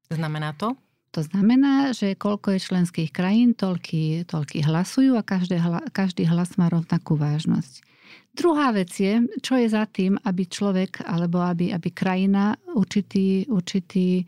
Znamená 0.09 0.57
to? 0.57 0.73
To 1.13 1.25
znamená, 1.25 1.89
že 1.93 2.13
koľko 2.13 2.53
je 2.53 2.65
členských 2.69 3.09
krajín, 3.09 3.57
toľky, 3.57 4.29
toľky 4.29 4.61
hlasujú 4.61 5.17
a 5.17 5.25
každý, 5.25 5.57
každý 5.89 6.29
hlas 6.29 6.53
má 6.57 6.69
rovnakú 6.69 7.17
vážnosť. 7.17 7.81
Druhá 8.29 8.69
vec 8.69 8.93
je, 8.93 9.25
čo 9.41 9.57
je 9.57 9.67
za 9.69 9.89
tým, 9.89 10.21
aby 10.21 10.45
človek 10.45 11.01
alebo 11.05 11.41
aby, 11.41 11.73
aby 11.73 11.89
krajina 11.89 12.53
určitý, 12.77 13.49
určitý 13.49 14.21
e, 14.21 14.25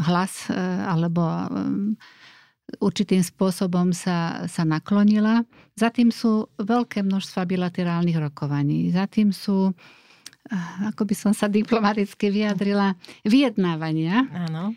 hlas 0.00 0.48
e, 0.48 0.56
alebo 0.84 1.22
e, 1.22 1.46
určitým 2.80 3.20
spôsobom 3.20 3.92
sa, 3.92 4.46
sa 4.46 4.62
naklonila. 4.64 5.44
Za 5.76 5.90
tým 5.92 6.14
sú 6.14 6.48
veľké 6.58 7.02
množstva 7.04 7.44
bilaterálnych 7.44 8.18
rokovaní. 8.18 8.94
Za 8.94 9.10
tým 9.10 9.34
sú, 9.34 9.70
e, 9.70 9.72
ako 10.88 11.02
by 11.04 11.14
som 11.14 11.32
sa 11.36 11.50
diplomaticky 11.50 12.32
vyjadrila, 12.32 12.96
vyjednávania. 13.26 14.26
Áno. 14.48 14.72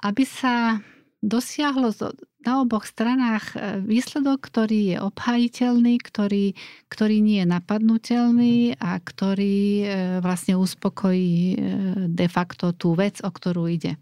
Aby 0.00 0.24
sa 0.24 0.80
dosiahlo 1.20 1.92
na 2.40 2.64
oboch 2.64 2.88
stranách 2.88 3.52
výsledok, 3.84 4.40
ktorý 4.48 4.96
je 4.96 4.96
obhajiteľný, 5.04 6.00
ktorý, 6.00 6.56
ktorý 6.88 7.20
nie 7.20 7.44
je 7.44 7.52
napadnutelný 7.52 8.56
a 8.80 8.96
ktorý 8.96 9.84
vlastne 10.24 10.56
uspokojí 10.56 11.60
de 12.08 12.28
facto 12.32 12.72
tú 12.72 12.96
vec, 12.96 13.20
o 13.20 13.28
ktorú 13.28 13.68
ide. 13.68 14.00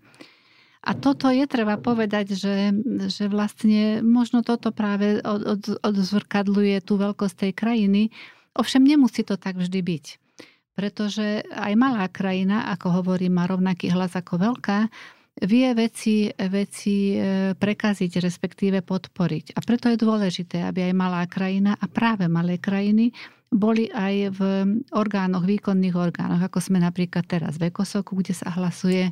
A 0.83 0.95
toto 0.95 1.27
je 1.31 1.45
treba 1.51 1.75
povedať, 1.79 2.39
že, 2.39 2.71
že 3.11 3.27
vlastne 3.27 4.03
možno 4.05 4.47
toto 4.47 4.71
práve 4.71 5.19
od, 5.23 5.43
od, 5.43 5.63
odzvrkadluje 5.83 6.83
tú 6.87 6.97
veľkosť 6.97 7.37
tej 7.49 7.53
krajiny, 7.53 8.03
ovšem 8.55 8.87
nemusí 8.87 9.27
to 9.27 9.35
tak 9.35 9.59
vždy 9.59 9.81
byť. 9.83 10.07
pretože 10.79 11.43
aj 11.51 11.75
malá 11.75 12.07
krajina, 12.07 12.71
ako 12.71 13.03
hovorím, 13.03 13.43
má 13.43 13.51
rovnaký 13.51 13.91
hlas 13.91 14.15
ako 14.15 14.39
veľká, 14.39 14.87
vie 15.43 15.75
veci, 15.75 16.31
veci 16.31 17.19
e, 17.19 17.55
prekaziť, 17.59 18.23
respektíve 18.23 18.87
podporiť. 18.87 19.59
A 19.59 19.61
preto 19.63 19.91
je 19.91 19.99
dôležité, 19.99 20.63
aby 20.63 20.87
aj 20.87 20.95
malá 20.95 21.27
krajina 21.27 21.75
a 21.75 21.87
práve 21.91 22.31
malé 22.31 22.63
krajiny 22.63 23.11
boli 23.49 23.89
aj 23.89 24.15
v 24.37 24.41
orgánoch, 24.93 25.49
výkonných 25.49 25.97
orgánoch, 25.97 26.45
ako 26.45 26.61
sme 26.61 26.85
napríklad 26.85 27.25
teraz 27.25 27.57
v 27.57 27.73
Ekosoku, 27.73 28.21
kde 28.21 28.37
sa 28.37 28.53
hlasuje, 28.53 29.09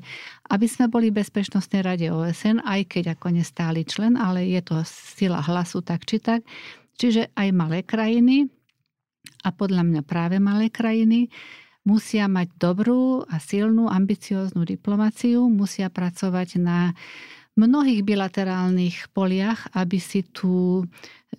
aby 0.53 0.67
sme 0.69 0.93
boli 0.93 1.09
v 1.09 1.25
Bezpečnostnej 1.25 1.81
rade 1.81 2.07
OSN, 2.13 2.61
aj 2.61 2.85
keď 2.93 3.17
ako 3.17 3.33
nestály 3.33 3.89
člen, 3.89 4.21
ale 4.21 4.45
je 4.45 4.61
to 4.61 4.85
sila 4.85 5.41
hlasu 5.41 5.81
tak 5.81 6.05
či 6.05 6.21
tak. 6.21 6.45
Čiže 7.01 7.33
aj 7.33 7.49
malé 7.57 7.81
krajiny, 7.81 8.49
a 9.45 9.49
podľa 9.55 9.83
mňa 9.87 10.03
práve 10.05 10.37
malé 10.37 10.69
krajiny, 10.69 11.33
musia 11.87 12.27
mať 12.27 12.51
dobrú 12.59 13.23
a 13.25 13.39
silnú, 13.39 13.87
ambicióznu 13.87 14.67
diplomáciu, 14.67 15.47
musia 15.47 15.87
pracovať 15.87 16.59
na 16.59 16.93
mnohých 17.57 18.05
bilaterálnych 18.05 19.11
poliach, 19.17 19.69
aby 19.73 19.97
si 19.97 20.23
tú, 20.29 20.85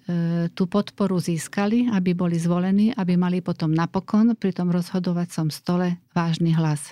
e, 0.10 0.50
tú 0.52 0.66
podporu 0.66 1.22
získali, 1.22 1.94
aby 1.94 2.18
boli 2.18 2.42
zvolení, 2.42 2.92
aby 2.98 3.14
mali 3.14 3.40
potom 3.46 3.70
napokon 3.70 4.34
pri 4.34 4.52
tom 4.52 4.74
rozhodovacom 4.74 5.54
stole 5.54 6.02
vážny 6.18 6.58
hlas. 6.58 6.92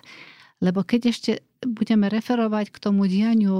Lebo 0.61 0.85
keď 0.85 1.01
ešte 1.09 1.31
budeme 1.65 2.07
referovať 2.07 2.69
k 2.69 2.77
tomu 2.77 3.09
dianiu 3.09 3.57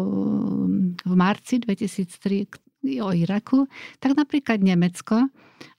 v 1.01 1.13
marci 1.17 1.60
2003 1.60 3.01
o 3.01 3.10
Iraku, 3.12 3.65
tak 3.98 4.13
napríklad 4.13 4.62
Nemecko 4.62 5.27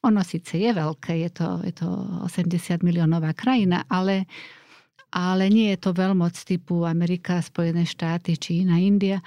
ono 0.03 0.21
síce 0.23 0.59
je 0.59 0.71
veľké, 0.73 1.13
je 1.27 1.31
to, 1.31 1.49
je 1.63 1.75
to 1.75 1.89
80 2.27 2.83
miliónová 2.83 3.35
krajina, 3.37 3.85
ale, 3.91 4.27
ale 5.13 5.51
nie 5.51 5.71
je 5.75 5.79
to 5.79 5.91
veľmoc 5.93 6.35
typu 6.47 6.87
Amerika, 6.87 7.43
Spojené 7.43 7.87
štáty, 7.87 8.39
Čína, 8.39 8.81
India. 8.81 9.21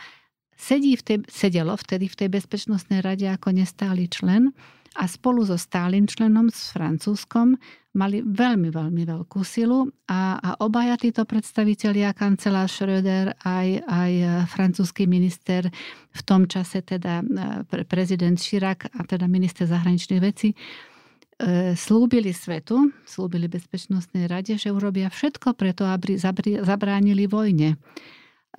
Sedí 0.59 0.99
v 0.99 1.03
tej, 1.07 1.17
sedelo 1.31 1.71
vtedy 1.79 2.11
v 2.11 2.19
tej 2.19 2.29
bezpečnostnej 2.35 2.99
rade 2.99 3.23
ako 3.31 3.55
nestály 3.55 4.11
člen 4.11 4.51
a 4.99 5.07
spolu 5.07 5.47
so 5.47 5.55
stálym 5.55 6.03
členom 6.03 6.51
s 6.51 6.75
Francúzskom 6.75 7.55
mali 7.95 8.19
veľmi, 8.19 8.67
veľmi 8.67 9.07
veľkú 9.07 9.39
silu 9.47 9.87
a, 10.11 10.35
a 10.35 10.49
obaja 10.59 10.99
títo 10.99 11.23
predstavitelia, 11.23 12.11
kancelár 12.11 12.67
Schröder 12.67 13.39
aj, 13.39 13.87
aj 13.87 14.11
francúzsky 14.51 15.07
minister 15.07 15.71
v 16.11 16.21
tom 16.27 16.43
čase, 16.43 16.83
teda 16.83 17.23
e, 17.23 17.85
prezident 17.87 18.35
Chirac 18.35 18.91
a 18.91 19.01
teda 19.07 19.31
minister 19.31 19.63
zahraničných 19.63 20.21
vecí, 20.21 20.51
e, 20.51 21.73
slúbili 21.73 22.35
svetu, 22.35 22.91
slúbili 23.07 23.47
Bezpečnostnej 23.47 24.27
rade, 24.27 24.59
že 24.59 24.75
urobia 24.75 25.07
všetko 25.07 25.55
preto, 25.55 25.87
aby 25.87 26.19
zabránili 26.61 27.25
vojne 27.31 27.79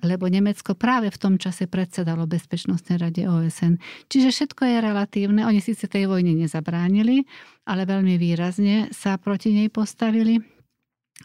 lebo 0.01 0.27
Nemecko 0.27 0.73
práve 0.73 1.13
v 1.13 1.21
tom 1.21 1.35
čase 1.37 1.69
predsedalo 1.69 2.25
Bezpečnostnej 2.25 2.97
rade 2.97 3.23
OSN. 3.25 3.77
Čiže 4.09 4.29
všetko 4.33 4.61
je 4.65 4.77
relatívne. 4.81 5.41
Oni 5.45 5.61
síce 5.61 5.85
tej 5.85 6.09
vojne 6.09 6.33
nezabránili, 6.33 7.23
ale 7.69 7.85
veľmi 7.85 8.17
výrazne 8.17 8.89
sa 8.89 9.15
proti 9.21 9.53
nej 9.53 9.69
postavili. 9.69 10.41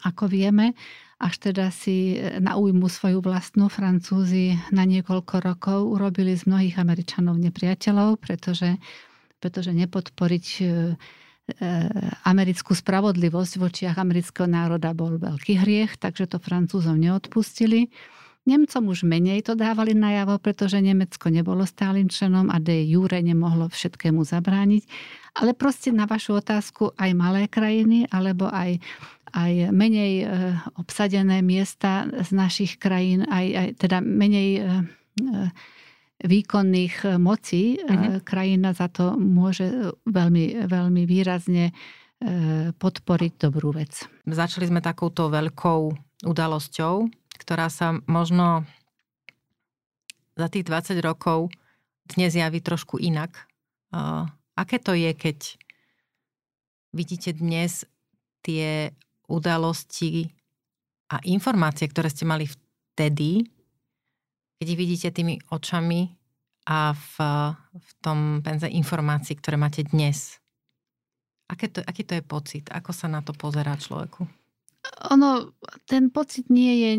Ako 0.04 0.28
vieme, 0.28 0.76
až 1.16 1.48
teda 1.48 1.72
si 1.72 2.20
na 2.44 2.60
újmu 2.60 2.92
svoju 2.92 3.24
vlastnú 3.24 3.72
Francúzi 3.72 4.52
na 4.68 4.84
niekoľko 4.84 5.34
rokov 5.40 5.78
urobili 5.88 6.36
z 6.36 6.44
mnohých 6.44 6.76
Američanov 6.76 7.40
nepriateľov, 7.40 8.20
pretože, 8.20 8.76
pretože 9.40 9.72
nepodporiť 9.72 10.46
e, 10.60 10.60
e, 10.60 10.68
americkú 12.28 12.76
spravodlivosť 12.76 13.52
v 13.56 13.62
očiach 13.64 13.96
amerického 13.96 14.44
národa 14.44 14.92
bol 14.92 15.16
veľký 15.16 15.56
hriech, 15.56 15.96
takže 15.96 16.28
to 16.28 16.36
Francúzom 16.36 17.00
neodpustili. 17.00 17.88
Nemcom 18.46 18.94
už 18.94 19.02
menej 19.02 19.42
to 19.42 19.58
dávali 19.58 19.90
najavo, 19.90 20.38
pretože 20.38 20.78
Nemecko 20.78 21.34
nebolo 21.34 21.66
stálym 21.66 22.06
členom 22.06 22.46
a 22.46 22.62
de 22.62 22.78
jure 22.86 23.18
nemohlo 23.18 23.66
všetkému 23.66 24.22
zabrániť. 24.22 24.86
Ale 25.42 25.50
proste 25.52 25.90
na 25.90 26.06
vašu 26.06 26.38
otázku 26.38 26.94
aj 26.94 27.10
malé 27.18 27.50
krajiny, 27.50 28.06
alebo 28.06 28.46
aj, 28.46 28.78
aj 29.34 29.74
menej 29.74 30.12
e, 30.22 30.24
obsadené 30.78 31.42
miesta 31.42 32.06
z 32.06 32.30
našich 32.30 32.78
krajín, 32.78 33.26
aj, 33.26 33.46
aj 33.50 33.68
teda 33.82 33.98
menej 33.98 34.48
e, 34.56 34.60
e, 34.62 34.70
výkonných 36.22 37.18
mocí, 37.18 37.82
mm-hmm. 37.82 38.22
krajina 38.22 38.72
za 38.72 38.86
to 38.88 39.18
môže 39.18 39.92
veľmi, 40.06 40.64
veľmi 40.64 41.02
výrazne 41.04 41.76
podporiť 42.80 43.32
dobrú 43.36 43.76
vec. 43.76 44.08
Začali 44.24 44.64
sme 44.64 44.80
takouto 44.80 45.28
veľkou 45.28 45.80
udalosťou, 46.24 46.94
ktorá 47.46 47.70
sa 47.70 47.94
možno 48.10 48.66
za 50.34 50.50
tých 50.50 50.66
20 50.66 50.98
rokov 50.98 51.54
dnes 52.10 52.34
javí 52.34 52.58
trošku 52.58 52.98
inak. 52.98 53.46
Aké 54.58 54.82
to 54.82 54.98
je, 54.98 55.14
keď 55.14 55.54
vidíte 56.90 57.38
dnes 57.38 57.86
tie 58.42 58.90
udalosti 59.30 60.34
a 61.06 61.22
informácie, 61.22 61.86
ktoré 61.86 62.10
ste 62.10 62.26
mali 62.26 62.50
vtedy, 62.50 63.46
keď 64.58 64.66
ich 64.66 64.80
vidíte 64.80 65.08
tými 65.14 65.38
očami 65.46 66.10
a 66.66 66.98
v, 66.98 67.14
v 67.78 67.90
tom 68.02 68.42
penze 68.42 68.66
informácií, 68.66 69.38
ktoré 69.38 69.54
máte 69.54 69.86
dnes. 69.86 70.42
Aké 71.46 71.70
to, 71.70 71.78
aký 71.86 72.02
to 72.02 72.18
je 72.18 72.26
pocit? 72.26 72.64
Ako 72.74 72.90
sa 72.90 73.06
na 73.06 73.22
to 73.22 73.30
pozerá 73.30 73.78
človeku? 73.78 74.26
Ono, 75.10 75.52
ten 75.84 76.10
pocit 76.10 76.48
nie 76.50 76.74
je 76.82 76.90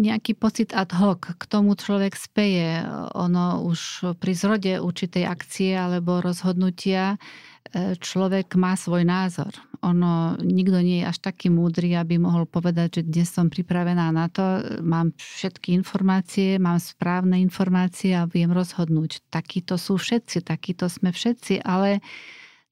nejaký 0.00 0.34
pocit 0.36 0.72
ad 0.74 0.92
hoc, 0.96 1.36
k 1.38 1.44
tomu 1.46 1.76
človek 1.76 2.16
speje. 2.16 2.82
Ono 3.14 3.64
už 3.64 4.12
pri 4.18 4.32
zrode 4.34 4.72
určitej 4.80 5.24
akcie 5.28 5.72
alebo 5.76 6.24
rozhodnutia 6.24 7.14
e, 7.14 7.96
človek 7.96 8.58
má 8.58 8.74
svoj 8.74 9.06
názor. 9.06 9.52
Ono, 9.84 10.40
nikto 10.40 10.80
nie 10.80 11.04
je 11.04 11.10
až 11.12 11.18
taký 11.20 11.52
múdry, 11.52 11.92
aby 11.92 12.16
mohol 12.16 12.48
povedať, 12.48 13.00
že 13.00 13.02
dnes 13.04 13.28
som 13.28 13.52
pripravená 13.52 14.08
na 14.10 14.32
to, 14.32 14.64
mám 14.80 15.12
všetky 15.16 15.76
informácie, 15.76 16.56
mám 16.56 16.80
správne 16.80 17.36
informácie 17.44 18.16
a 18.16 18.24
viem 18.24 18.48
rozhodnúť. 18.48 19.20
Takíto 19.28 19.76
sú 19.76 20.00
všetci, 20.00 20.40
takíto 20.40 20.88
sme 20.88 21.12
všetci, 21.12 21.60
ale 21.60 22.00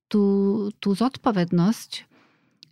tú, 0.09 0.69
tú 0.81 0.97
zodpovednosť 0.97 2.12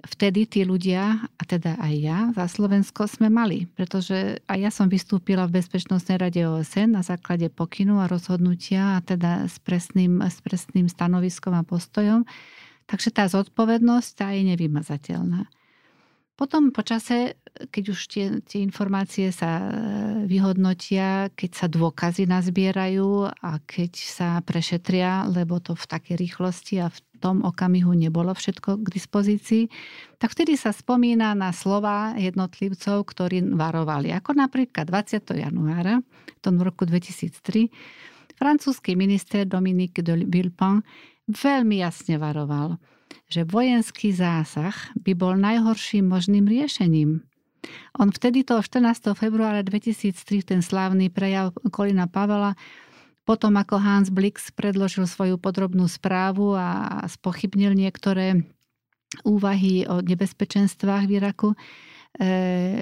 vtedy 0.07 0.49
tí 0.49 0.61
ľudia, 0.65 1.29
a 1.37 1.43
teda 1.45 1.77
aj 1.77 1.95
ja, 2.01 2.19
za 2.33 2.49
Slovensko 2.49 3.05
sme 3.05 3.29
mali, 3.29 3.69
pretože 3.77 4.41
aj 4.49 4.59
ja 4.59 4.71
som 4.73 4.89
vystúpila 4.89 5.45
v 5.45 5.61
Bezpečnostnej 5.61 6.17
rade 6.17 6.41
OSN 6.41 6.97
na 6.97 7.03
základe 7.05 7.53
pokynu 7.53 8.01
a 8.01 8.09
rozhodnutia 8.09 8.97
a 8.97 9.05
teda 9.05 9.45
s 9.45 9.61
presným, 9.61 10.25
s 10.25 10.41
presným 10.41 10.89
stanoviskom 10.89 11.53
a 11.53 11.63
postojom. 11.63 12.25
Takže 12.89 13.11
tá 13.13 13.29
zodpovednosť 13.29 14.11
tá 14.17 14.33
je 14.33 14.43
nevymazateľná. 14.51 15.60
Potom 16.41 16.73
po 16.73 16.81
čase, 16.81 17.37
keď 17.69 17.85
už 17.93 18.01
tie, 18.09 18.25
tie 18.41 18.65
informácie 18.65 19.29
sa 19.29 19.61
e, 19.61 19.65
vyhodnotia, 20.25 21.29
keď 21.37 21.51
sa 21.53 21.67
dôkazy 21.69 22.25
nazbierajú 22.25 23.29
a 23.29 23.61
keď 23.61 23.93
sa 24.01 24.29
prešetria, 24.41 25.29
lebo 25.29 25.61
to 25.61 25.77
v 25.77 25.85
takej 25.85 26.17
rýchlosti 26.17 26.81
a 26.81 26.89
v 26.89 26.97
tom 27.21 27.45
okamihu 27.45 27.93
nebolo 27.93 28.33
všetko 28.33 28.81
k 28.81 28.87
dispozícii, 28.89 29.69
tak 30.17 30.33
vtedy 30.33 30.57
sa 30.57 30.73
spomína 30.73 31.37
na 31.37 31.53
slova 31.53 32.17
jednotlivcov, 32.17 33.05
ktorí 33.05 33.45
varovali. 33.53 34.09
Ako 34.17 34.33
napríklad 34.33 34.89
20. 34.89 35.21
januára, 35.45 36.01
v 36.01 36.41
tom 36.41 36.57
roku 36.65 36.89
2003, 36.89 37.69
francúzsky 38.41 38.97
minister 38.97 39.45
Dominique 39.45 40.01
de 40.01 40.25
Villepin 40.25 40.81
veľmi 41.29 41.85
jasne 41.85 42.17
varoval, 42.17 42.81
že 43.31 43.47
vojenský 43.47 44.11
zásah 44.15 44.75
by 44.99 45.13
bol 45.15 45.35
najhorším 45.39 46.07
možným 46.07 46.47
riešením. 46.47 47.23
On 48.01 48.09
vtedy 48.09 48.43
to 48.43 48.59
14. 48.59 49.13
februára 49.13 49.61
2003 49.61 50.43
ten 50.43 50.61
slávny 50.65 51.13
prejav 51.13 51.53
Kolina 51.69 52.09
Pavela 52.09 52.57
potom 53.31 53.55
ako 53.55 53.79
Hans 53.79 54.09
Blix 54.11 54.51
predložil 54.51 55.07
svoju 55.07 55.39
podrobnú 55.39 55.87
správu 55.87 56.59
a 56.59 57.05
spochybnil 57.07 57.79
niektoré 57.79 58.43
úvahy 59.23 59.87
o 59.87 60.03
nebezpečenstvách 60.03 61.05
v 61.07 61.13
Iraku, 61.23 61.49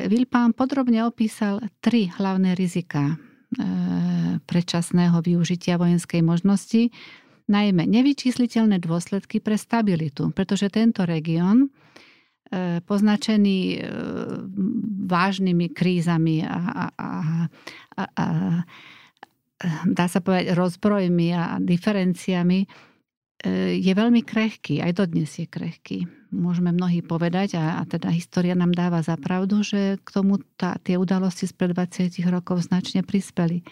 Vilpán 0.08 0.50
e, 0.52 0.56
podrobne 0.56 1.04
opísal 1.04 1.60
tri 1.84 2.08
hlavné 2.08 2.56
rizika 2.56 3.12
e, 3.12 3.14
predčasného 4.40 5.20
využitia 5.20 5.76
vojenskej 5.76 6.24
možnosti, 6.24 6.88
najmä 7.48 7.88
nevyčísliteľné 7.88 8.78
dôsledky 8.78 9.40
pre 9.40 9.56
stabilitu, 9.56 10.30
pretože 10.36 10.68
tento 10.68 11.02
región 11.08 11.68
e, 12.52 12.78
poznačený 12.84 13.82
vážnymi 15.08 15.66
krízami 15.72 16.44
a, 16.44 16.58
a, 16.68 16.86
a, 16.94 17.08
a 18.04 18.26
dá 19.86 20.06
sa 20.06 20.22
povedať, 20.22 20.54
rozbrojmi 20.54 21.28
a 21.34 21.58
diferenciami, 21.58 22.62
e, 22.62 22.66
je 23.78 23.92
veľmi 23.92 24.22
krehký, 24.22 24.78
aj 24.78 24.92
dodnes 24.94 25.30
je 25.34 25.46
krehký. 25.50 26.06
Môžeme 26.30 26.70
mnohí 26.70 27.02
povedať, 27.02 27.58
a, 27.58 27.80
a 27.80 27.82
teda 27.88 28.12
história 28.12 28.54
nám 28.54 28.70
dáva 28.76 29.02
za 29.02 29.18
pravdu, 29.18 29.64
že 29.64 29.98
k 29.98 30.08
tomu 30.12 30.38
tá, 30.54 30.78
tie 30.78 30.94
udalosti 31.00 31.48
z 31.48 31.54
pred 31.56 31.72
20 31.74 32.14
rokov 32.30 32.68
značne 32.68 33.02
prispeli. 33.02 33.66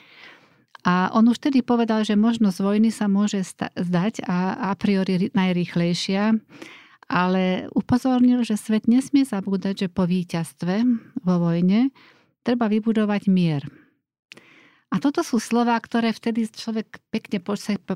A 0.87 1.11
on 1.11 1.27
už 1.27 1.43
tedy 1.43 1.67
povedal, 1.67 2.07
že 2.07 2.15
možnosť 2.15 2.59
vojny 2.63 2.95
sa 2.95 3.11
môže 3.11 3.43
zdať 3.75 4.23
a 4.23 4.71
a 4.71 4.79
priori 4.79 5.35
najrýchlejšia, 5.35 6.39
ale 7.11 7.67
upozornil, 7.75 8.47
že 8.47 8.55
svet 8.55 8.87
nesmie 8.87 9.27
zabúdať, 9.27 9.87
že 9.87 9.89
po 9.91 10.07
víťazstve 10.07 10.87
vo 11.27 11.37
vojne 11.43 11.91
treba 12.47 12.71
vybudovať 12.71 13.23
mier. 13.27 13.67
A 14.95 15.03
toto 15.03 15.27
sú 15.27 15.43
slova, 15.43 15.75
ktoré 15.83 16.15
vtedy 16.15 16.47
človek 16.47 17.03
pekne, 17.11 17.43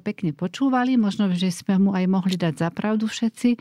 pekne 0.03 0.35
počúvali, 0.35 0.99
možno, 0.99 1.31
že 1.31 1.55
sme 1.55 1.79
mu 1.79 1.91
aj 1.95 2.11
mohli 2.11 2.35
dať 2.35 2.67
za 2.67 2.69
pravdu 2.75 3.07
všetci, 3.07 3.55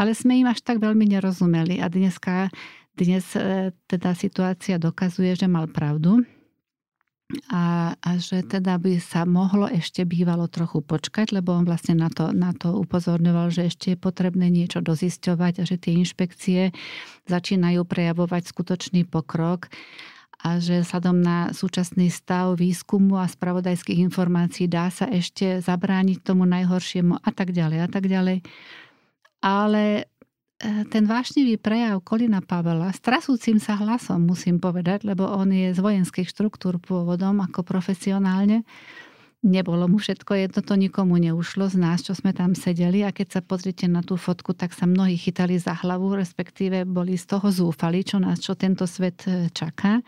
ale 0.00 0.16
sme 0.16 0.40
im 0.40 0.48
až 0.48 0.64
tak 0.64 0.80
veľmi 0.80 1.04
nerozumeli. 1.12 1.76
A 1.84 1.92
dneska, 1.92 2.48
dnes 2.96 3.36
e, 3.36 3.76
teda 3.84 4.16
situácia 4.16 4.80
dokazuje, 4.80 5.36
že 5.36 5.44
mal 5.44 5.68
pravdu 5.68 6.24
a, 7.48 7.96
a 7.96 8.10
že 8.20 8.44
teda 8.44 8.76
by 8.76 9.00
sa 9.00 9.24
mohlo 9.24 9.64
ešte 9.68 10.04
bývalo 10.04 10.48
trochu 10.48 10.84
počkať, 10.84 11.32
lebo 11.32 11.56
on 11.56 11.64
vlastne 11.64 11.96
na 11.96 12.12
to, 12.12 12.30
na 12.36 12.52
to 12.52 12.76
upozorňoval, 12.76 13.48
že 13.48 13.72
ešte 13.72 13.94
je 13.94 13.98
potrebné 13.98 14.52
niečo 14.52 14.84
dozisťovať 14.84 15.52
a 15.60 15.64
že 15.64 15.76
tie 15.80 15.96
inšpekcie 15.96 16.60
začínajú 17.28 17.88
prejavovať 17.88 18.42
skutočný 18.52 19.08
pokrok 19.08 19.72
a 20.42 20.58
že 20.58 20.82
vzhľadom 20.82 21.22
na 21.22 21.38
súčasný 21.54 22.10
stav 22.10 22.58
výskumu 22.58 23.16
a 23.16 23.30
spravodajských 23.30 24.02
informácií 24.02 24.66
dá 24.66 24.90
sa 24.90 25.06
ešte 25.06 25.62
zabrániť 25.62 26.18
tomu 26.20 26.44
najhoršiemu 26.50 27.22
a 27.22 27.30
tak 27.30 27.54
ďalej 27.54 27.78
a 27.78 27.88
tak 27.88 28.10
ďalej. 28.10 28.42
Ale 29.42 30.11
ten 30.62 31.04
vášnivý 31.10 31.58
prejav 31.58 32.06
Kolina 32.06 32.38
Pavela 32.38 32.94
s 32.94 33.02
trasúcim 33.02 33.58
sa 33.58 33.74
hlasom, 33.74 34.22
musím 34.22 34.62
povedať, 34.62 35.02
lebo 35.02 35.26
on 35.26 35.50
je 35.50 35.74
z 35.74 35.80
vojenských 35.82 36.30
štruktúr 36.30 36.78
pôvodom 36.78 37.42
ako 37.42 37.66
profesionálne. 37.66 38.62
Nebolo 39.42 39.90
mu 39.90 39.98
všetko 39.98 40.38
jedno, 40.38 40.62
to 40.62 40.78
nikomu 40.78 41.18
neušlo 41.18 41.66
z 41.66 41.74
nás, 41.74 42.06
čo 42.06 42.14
sme 42.14 42.30
tam 42.30 42.54
sedeli 42.54 43.02
a 43.02 43.10
keď 43.10 43.26
sa 43.26 43.40
pozrite 43.42 43.90
na 43.90 44.06
tú 44.06 44.14
fotku, 44.14 44.54
tak 44.54 44.70
sa 44.70 44.86
mnohí 44.86 45.18
chytali 45.18 45.58
za 45.58 45.74
hlavu, 45.82 46.14
respektíve 46.14 46.86
boli 46.86 47.18
z 47.18 47.26
toho 47.26 47.50
zúfali, 47.50 48.06
čo 48.06 48.22
nás, 48.22 48.38
čo 48.38 48.54
tento 48.54 48.86
svet 48.86 49.26
e, 49.26 49.50
čaká. 49.50 49.98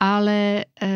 Ale 0.00 0.72
e, 0.72 0.90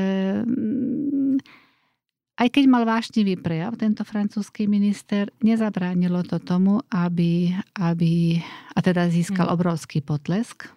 aj 2.37 2.49
keď 2.53 2.65
mal 2.69 2.85
vášnivý 2.85 3.41
prejav 3.41 3.81
tento 3.81 4.05
francúzsky 4.05 4.69
minister, 4.69 5.33
nezabránilo 5.41 6.21
to 6.29 6.37
tomu, 6.37 6.85
aby, 6.93 7.57
aby 7.81 8.37
a 8.77 8.79
teda 8.85 9.09
získal 9.09 9.49
mm. 9.49 9.55
obrovský 9.57 10.05
potlesk, 10.05 10.69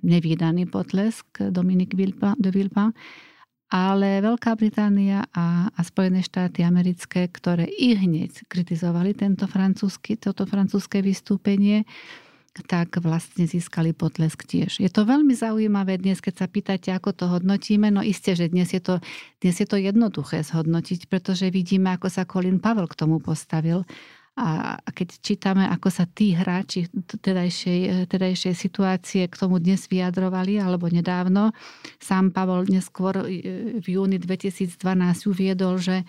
nevýdaný 0.00 0.68
potlesk 0.72 1.52
Dominik 1.52 1.92
de 1.92 2.48
Villepin, 2.48 2.96
ale 3.72 4.20
Veľká 4.20 4.52
Británia 4.56 5.24
a, 5.32 5.68
a 5.72 5.80
Spojené 5.80 6.20
štáty 6.20 6.60
americké, 6.60 7.28
ktoré 7.28 7.64
i 7.68 7.96
hneď 7.96 8.44
kritizovali 8.48 9.16
tento 9.16 9.48
francúzsky, 9.48 10.20
toto 10.20 10.44
francúzske 10.44 11.00
vystúpenie, 11.00 11.88
tak 12.68 13.00
vlastne 13.00 13.48
získali 13.48 13.96
potlesk 13.96 14.44
tiež. 14.44 14.84
Je 14.84 14.90
to 14.92 15.08
veľmi 15.08 15.32
zaujímavé 15.32 15.96
dnes, 15.96 16.20
keď 16.20 16.44
sa 16.44 16.46
pýtate, 16.46 16.92
ako 16.92 17.16
to 17.16 17.24
hodnotíme. 17.24 17.88
No 17.88 18.04
isté, 18.04 18.36
že 18.36 18.52
dnes 18.52 18.68
je 18.76 18.82
to, 18.84 19.00
dnes 19.40 19.56
je 19.56 19.64
to 19.64 19.80
jednoduché 19.80 20.44
zhodnotiť, 20.44 21.08
pretože 21.08 21.48
vidíme, 21.48 21.96
ako 21.96 22.12
sa 22.12 22.28
Colin 22.28 22.60
Pavel 22.60 22.84
k 22.84 22.98
tomu 22.98 23.24
postavil 23.24 23.88
a 24.32 24.80
keď 24.88 25.20
čítame, 25.20 25.68
ako 25.68 25.92
sa 25.92 26.08
tí 26.08 26.32
hráči 26.32 26.88
tedajšej, 27.20 28.08
tedajšej 28.08 28.54
situácie 28.56 29.28
k 29.28 29.34
tomu 29.36 29.60
dnes 29.60 29.84
vyjadrovali, 29.84 30.56
alebo 30.56 30.88
nedávno, 30.88 31.52
sám 32.00 32.32
Pavol 32.32 32.64
neskôr 32.64 33.28
e, 33.28 33.76
v 33.76 33.86
júni 33.92 34.16
2012 34.16 34.80
uviedol, 35.28 35.76
že 35.76 36.08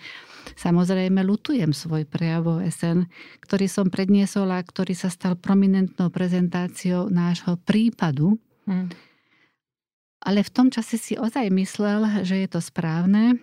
samozrejme 0.52 1.24
lutujem 1.24 1.72
svoj 1.72 2.04
prejav 2.04 2.44
OSN, 2.44 3.08
ktorý 3.44 3.66
som 3.66 3.88
predniesol 3.88 4.52
a 4.52 4.60
ktorý 4.60 4.92
sa 4.92 5.08
stal 5.08 5.40
prominentnou 5.40 6.12
prezentáciou 6.12 7.08
nášho 7.08 7.56
prípadu. 7.64 8.36
Hmm. 8.68 8.92
Ale 10.24 10.40
v 10.40 10.50
tom 10.52 10.68
čase 10.72 10.96
si 10.96 11.14
ozaj 11.20 11.52
myslel, 11.52 12.24
že 12.24 12.40
je 12.44 12.48
to 12.48 12.60
správne 12.60 13.36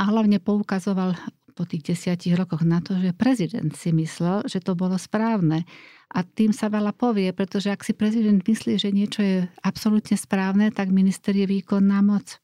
a 0.00 0.02
hlavne 0.08 0.40
poukazoval 0.40 1.12
po 1.52 1.68
tých 1.68 1.94
desiatich 1.94 2.32
rokoch 2.32 2.64
na 2.64 2.80
to, 2.80 2.96
že 2.96 3.12
prezident 3.12 3.70
si 3.76 3.92
myslel, 3.92 4.48
že 4.48 4.64
to 4.64 4.72
bolo 4.72 4.96
správne. 4.96 5.68
A 6.12 6.24
tým 6.24 6.52
sa 6.52 6.68
veľa 6.68 6.92
povie, 6.96 7.28
pretože 7.32 7.72
ak 7.72 7.84
si 7.84 7.92
prezident 7.96 8.40
myslí, 8.40 8.76
že 8.80 8.90
niečo 8.92 9.20
je 9.20 9.36
absolútne 9.64 10.16
správne, 10.16 10.72
tak 10.72 10.92
minister 10.92 11.32
je 11.32 11.48
výkonná 11.48 12.00
moc. 12.04 12.41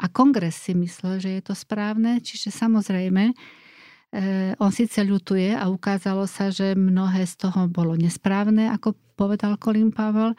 A 0.00 0.08
kongres 0.08 0.56
si 0.56 0.76
myslel, 0.76 1.20
že 1.22 1.30
je 1.38 1.42
to 1.42 1.54
správne, 1.56 2.20
čiže 2.20 2.52
samozrejme, 2.52 3.32
eh, 3.32 4.52
on 4.60 4.70
síce 4.72 5.00
ľutuje 5.00 5.56
a 5.56 5.68
ukázalo 5.72 6.28
sa, 6.28 6.52
že 6.52 6.76
mnohé 6.76 7.24
z 7.24 7.48
toho 7.48 7.68
bolo 7.68 7.96
nesprávne, 7.96 8.68
ako 8.72 8.96
povedal 9.16 9.56
Colin 9.56 9.92
Powell, 9.92 10.36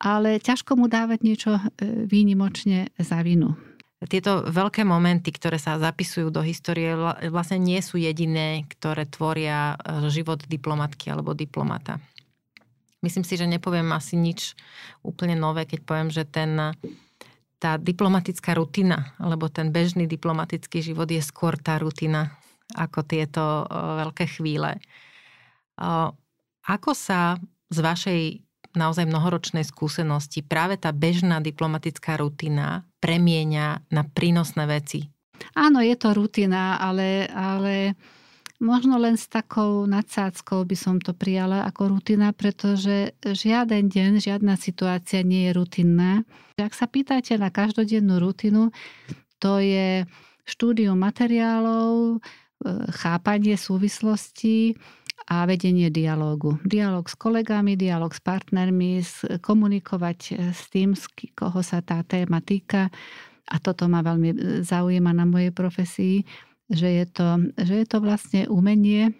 ale 0.00 0.40
ťažko 0.40 0.76
mu 0.76 0.86
dávať 0.90 1.18
niečo 1.22 1.50
eh, 1.56 1.62
výnimočne 2.06 2.90
za 2.98 3.22
vinu 3.22 3.54
tieto 4.08 4.48
veľké 4.48 4.80
momenty, 4.80 5.28
ktoré 5.28 5.60
sa 5.60 5.76
zapisujú 5.76 6.32
do 6.32 6.40
histórie, 6.40 6.96
vlastne 7.28 7.60
nie 7.60 7.84
sú 7.84 8.00
jediné, 8.00 8.64
ktoré 8.72 9.04
tvoria 9.04 9.76
e, 9.76 10.08
život 10.08 10.40
diplomatky 10.48 11.12
alebo 11.12 11.36
diplomata. 11.36 12.00
Myslím 13.04 13.24
si, 13.28 13.36
že 13.36 13.44
nepoviem 13.44 13.92
asi 13.92 14.16
nič 14.16 14.56
úplne 15.04 15.36
nové, 15.36 15.68
keď 15.68 15.80
poviem, 15.84 16.08
že 16.08 16.24
ten, 16.24 16.56
tá 17.60 17.76
diplomatická 17.76 18.56
rutina, 18.56 19.12
alebo 19.20 19.52
ten 19.52 19.68
bežný 19.68 20.08
diplomatický 20.08 20.80
život 20.80 21.06
je 21.12 21.20
skôr 21.20 21.60
tá 21.60 21.76
rutina, 21.76 22.32
ako 22.72 23.04
tieto 23.04 23.44
e, 23.44 23.64
veľké 24.00 24.24
chvíle. 24.40 24.80
E, 24.80 24.80
ako 26.64 26.90
sa 26.96 27.36
z 27.68 27.78
vašej 27.84 28.20
naozaj 28.72 29.04
mnohoročnej 29.04 29.66
skúsenosti 29.66 30.40
práve 30.40 30.80
tá 30.80 30.94
bežná 30.94 31.42
diplomatická 31.42 32.16
rutina 32.16 32.86
premieňa 33.02 33.92
na 33.92 34.02
prínosné 34.06 34.64
veci. 34.64 35.10
Áno, 35.56 35.82
je 35.82 35.96
to 35.96 36.14
rutina, 36.14 36.78
ale, 36.78 37.26
ale 37.28 37.98
možno 38.60 39.00
len 39.00 39.16
s 39.16 39.26
takou 39.26 39.88
nadsádzkou 39.88 40.68
by 40.68 40.76
som 40.76 40.96
to 41.00 41.16
prijala 41.16 41.64
ako 41.64 41.96
rutina, 41.98 42.30
pretože 42.36 43.16
žiaden 43.24 43.88
deň, 43.88 44.20
žiadna 44.20 44.54
situácia 44.60 45.24
nie 45.24 45.48
je 45.48 45.56
rutinná. 45.56 46.22
Ak 46.60 46.76
sa 46.76 46.84
pýtate 46.84 47.40
na 47.40 47.48
každodennú 47.48 48.20
rutinu, 48.20 48.68
to 49.40 49.58
je 49.58 50.04
štúdium 50.44 51.00
materiálov, 51.00 52.16
e, 52.16 52.18
chápanie 52.92 53.56
súvislostí, 53.56 54.76
a 55.30 55.46
vedenie 55.46 55.94
dialógu. 55.94 56.58
Dialóg 56.66 57.06
s 57.06 57.14
kolegami, 57.14 57.78
dialóg 57.78 58.18
s 58.18 58.20
partnermi, 58.24 58.98
komunikovať 59.38 60.18
e, 60.34 60.50
s 60.50 60.66
tým, 60.74 60.98
z 60.98 61.06
koho 61.38 61.62
sa 61.62 61.78
tá 61.86 62.02
téma 62.02 62.42
týka. 62.42 62.90
A 63.46 63.56
toto 63.62 63.86
ma 63.86 64.02
veľmi 64.02 64.30
e, 64.34 64.36
zaujíma 64.66 65.14
na 65.14 65.30
mojej 65.30 65.54
profesii, 65.54 66.26
že 66.70 66.88
je 66.88 67.04
to, 67.10 67.28
že 67.58 67.74
je 67.82 67.86
to 67.86 67.98
vlastne 67.98 68.46
umenie, 68.46 69.12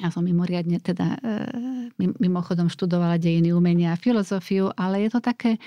ja 0.00 0.08
som 0.08 0.24
mimoriadne 0.24 0.80
teda 0.80 1.20
e, 1.20 1.40
mimochodom 1.98 2.72
študovala 2.72 3.20
dejiny 3.20 3.52
umenia 3.52 3.92
a 3.92 4.00
filozofiu, 4.00 4.72
ale 4.72 5.04
je 5.04 5.10
to 5.12 5.20
také 5.20 5.60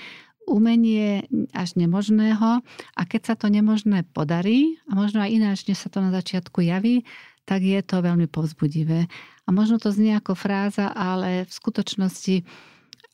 umenie 0.44 1.24
až 1.54 1.78
nemožného 1.78 2.60
a 2.98 3.02
keď 3.06 3.22
sa 3.32 3.34
to 3.38 3.48
nemožné 3.48 4.04
podarí, 4.12 4.76
a 4.90 4.98
možno 4.98 5.24
aj 5.24 5.30
ináč, 5.30 5.58
než 5.70 5.80
sa 5.80 5.88
to 5.88 6.04
na 6.04 6.12
začiatku 6.12 6.60
javí, 6.66 7.06
tak 7.44 7.62
je 7.62 7.80
to 7.84 8.00
veľmi 8.00 8.28
povzbudivé. 8.28 9.06
A 9.44 9.48
možno 9.52 9.76
to 9.76 9.92
znie 9.92 10.16
ako 10.16 10.32
fráza, 10.32 10.88
ale 10.92 11.44
v 11.44 11.52
skutočnosti 11.52 12.44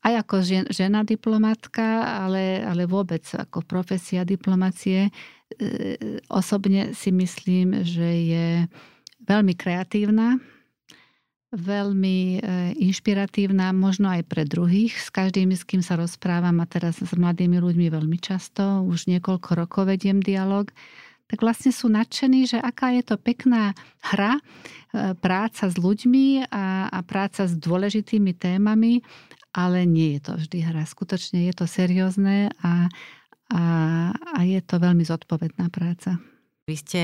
aj 0.01 0.13
ako 0.25 0.35
žena 0.73 1.05
diplomatka, 1.05 2.01
ale, 2.25 2.65
ale 2.65 2.89
vôbec 2.89 3.21
ako 3.37 3.61
profesia 3.61 4.25
diplomacie, 4.25 5.13
osobne 6.29 6.93
si 6.95 7.09
myslím, 7.11 7.83
že 7.83 8.07
je 8.07 8.47
veľmi 9.25 9.53
kreatívna, 9.55 10.41
veľmi 11.51 12.17
e, 12.19 12.39
inšpiratívna, 12.79 13.75
možno 13.75 14.07
aj 14.07 14.23
pre 14.23 14.47
druhých. 14.47 14.95
S 14.95 15.11
každým, 15.11 15.51
s 15.51 15.67
kým 15.67 15.83
sa 15.83 15.99
rozprávam 15.99 16.63
a 16.63 16.65
teraz 16.65 17.03
s 17.03 17.11
mladými 17.11 17.59
ľuďmi 17.59 17.91
veľmi 17.91 18.17
často, 18.23 18.87
už 18.87 19.11
niekoľko 19.11 19.49
rokov 19.59 19.91
vediem 19.91 20.23
dialog 20.23 20.71
tak 21.31 21.47
vlastne 21.47 21.71
sú 21.71 21.87
nadšení, 21.87 22.43
že 22.43 22.59
aká 22.59 22.91
je 22.91 23.07
to 23.07 23.15
pekná 23.15 23.71
hra, 24.03 24.35
e, 24.35 24.41
práca 25.15 25.71
s 25.71 25.79
ľuďmi 25.79 26.51
a, 26.51 26.91
a 26.91 26.99
práca 27.07 27.47
s 27.47 27.55
dôležitými 27.55 28.35
témami, 28.35 28.99
ale 29.55 29.87
nie 29.87 30.19
je 30.19 30.27
to 30.27 30.33
vždy 30.35 30.59
hra. 30.59 30.83
Skutočne 30.83 31.47
je 31.47 31.55
to 31.55 31.71
seriózne 31.71 32.51
a, 32.59 32.91
a, 33.51 33.63
a 34.15 34.39
je 34.47 34.63
to 34.63 34.79
veľmi 34.79 35.03
zodpovedná 35.03 35.67
práca. 35.67 36.17
Vy 36.65 36.75
ste 36.79 37.01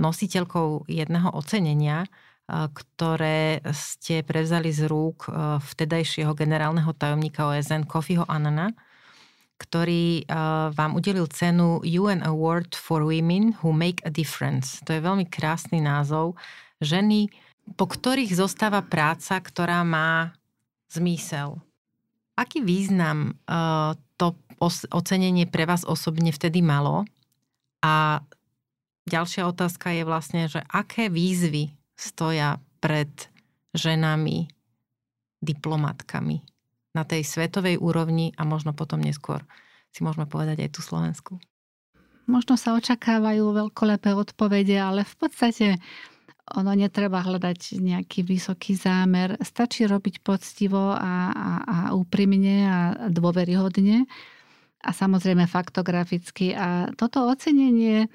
nositeľkou 0.00 0.88
jedného 0.88 1.28
ocenenia 1.36 2.08
ktoré 2.50 3.62
ste 3.70 4.26
prevzali 4.26 4.74
z 4.74 4.90
rúk 4.90 5.30
vtedajšieho 5.62 6.34
generálneho 6.34 6.90
tajomníka 6.98 7.46
OSN 7.46 7.86
Kofiho 7.86 8.26
Anana, 8.26 8.74
ktorý 9.60 10.26
vám 10.74 10.98
udelil 10.98 11.30
cenu 11.30 11.78
UN 11.84 12.26
Award 12.26 12.74
for 12.74 13.06
Women 13.06 13.60
Who 13.62 13.70
Make 13.70 14.02
a 14.02 14.10
Difference. 14.10 14.82
To 14.88 14.90
je 14.96 15.04
veľmi 15.04 15.30
krásny 15.30 15.78
názov. 15.78 16.34
Ženy, 16.82 17.30
po 17.78 17.86
ktorých 17.86 18.34
zostáva 18.34 18.82
práca, 18.82 19.38
ktorá 19.38 19.86
má 19.86 20.34
zmysel. 20.90 21.60
Aký 22.34 22.64
význam 22.64 23.38
ocenenie 24.60 25.48
pre 25.48 25.64
vás 25.64 25.82
osobne 25.88 26.30
vtedy 26.30 26.60
malo? 26.60 27.08
A 27.80 28.20
ďalšia 29.08 29.48
otázka 29.48 29.90
je 29.96 30.04
vlastne, 30.04 30.46
že 30.46 30.60
aké 30.68 31.08
výzvy 31.08 31.72
stoja 31.96 32.60
pred 32.78 33.08
ženami, 33.72 34.48
diplomatkami 35.40 36.44
na 36.92 37.02
tej 37.08 37.24
svetovej 37.24 37.80
úrovni 37.80 38.36
a 38.36 38.44
možno 38.44 38.76
potom 38.76 39.00
neskôr 39.00 39.40
si 39.90 40.04
môžeme 40.04 40.28
povedať 40.28 40.68
aj 40.68 40.70
tú 40.76 40.80
Slovensku. 40.84 41.32
Možno 42.30 42.54
sa 42.54 42.78
očakávajú 42.78 43.42
veľkolepé 43.42 44.14
odpovede, 44.14 44.78
ale 44.78 45.02
v 45.02 45.14
podstate 45.18 45.66
ono 46.50 46.74
netreba 46.74 47.22
hľadať 47.22 47.78
nejaký 47.78 48.26
vysoký 48.26 48.78
zámer. 48.78 49.38
Stačí 49.42 49.86
robiť 49.86 50.22
poctivo 50.22 50.94
a, 50.94 51.30
a, 51.30 51.48
a 51.62 51.76
úprimne 51.94 52.56
a 52.66 52.78
dôveryhodne 53.10 54.06
a 54.80 54.90
samozrejme 54.96 55.44
faktograficky. 55.44 56.56
A 56.56 56.88
toto 56.96 57.28
ocenenie 57.28 58.08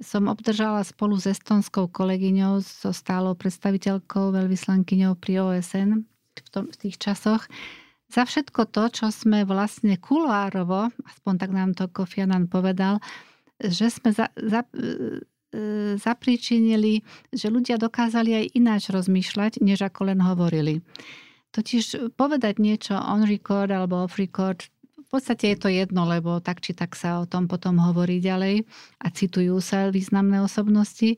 som 0.00 0.32
obdržala 0.32 0.80
spolu 0.84 1.20
s 1.20 1.28
estonskou 1.28 1.92
kolegyňou, 1.92 2.64
so 2.64 2.92
stálou 2.92 3.36
predstaviteľkou, 3.36 4.32
veľvyslankyňou 4.32 5.12
pri 5.20 5.32
OSN 5.44 6.04
v, 6.40 6.48
tom, 6.48 6.72
v 6.72 6.76
tých 6.76 6.96
časoch. 6.96 7.44
Za 8.08 8.22
všetko 8.24 8.70
to, 8.70 8.84
čo 8.88 9.06
sme 9.10 9.44
vlastne 9.44 9.98
kuloárovo, 10.00 10.88
aspoň 11.04 11.34
tak 11.36 11.50
nám 11.52 11.70
to 11.74 11.90
Kofi 11.90 12.24
Annan 12.24 12.46
povedal, 12.46 13.02
že 13.58 13.90
sme 13.90 14.14
za, 14.14 14.30
za, 14.36 14.62
e, 14.72 15.20
zapríčinili, 15.96 17.02
že 17.32 17.48
ľudia 17.48 17.80
dokázali 17.80 18.30
aj 18.36 18.44
ináč 18.54 18.82
rozmýšľať, 18.92 19.64
než 19.64 19.84
ako 19.84 20.12
len 20.12 20.20
hovorili. 20.22 20.84
Totiž 21.56 22.12
povedať 22.20 22.60
niečo 22.60 23.00
on 23.00 23.24
record 23.24 23.72
alebo 23.72 24.04
off 24.04 24.20
record, 24.20 24.68
podstate 25.16 25.56
je 25.56 25.58
to 25.58 25.68
jedno, 25.72 26.04
lebo 26.04 26.44
tak 26.44 26.60
či 26.60 26.76
tak 26.76 26.92
sa 26.92 27.24
o 27.24 27.26
tom 27.26 27.48
potom 27.48 27.80
hovorí 27.80 28.20
ďalej 28.20 28.68
a 29.00 29.06
citujú 29.08 29.56
sa 29.64 29.88
významné 29.88 30.44
osobnosti. 30.44 31.16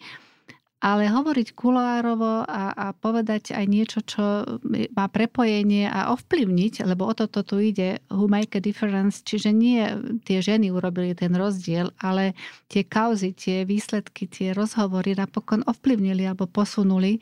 Ale 0.78 1.10
hovoriť 1.10 1.58
kuloárovo 1.58 2.46
a, 2.46 2.70
a 2.70 2.86
povedať 2.94 3.50
aj 3.50 3.66
niečo, 3.66 3.98
čo 3.98 4.46
má 4.94 5.10
prepojenie 5.10 5.90
a 5.90 6.14
ovplyvniť, 6.14 6.86
lebo 6.86 7.10
o 7.10 7.18
toto 7.18 7.42
tu 7.42 7.58
ide, 7.58 7.98
who 8.14 8.30
make 8.30 8.54
a 8.54 8.62
difference, 8.62 9.18
čiže 9.26 9.50
nie 9.50 9.82
tie 10.22 10.38
ženy 10.38 10.70
urobili 10.70 11.18
ten 11.18 11.34
rozdiel, 11.34 11.90
ale 11.98 12.38
tie 12.70 12.86
kauzy, 12.86 13.34
tie 13.34 13.66
výsledky, 13.66 14.30
tie 14.30 14.54
rozhovory 14.54 15.18
napokon 15.18 15.66
ovplyvnili 15.66 16.22
alebo 16.30 16.46
posunuli 16.46 17.18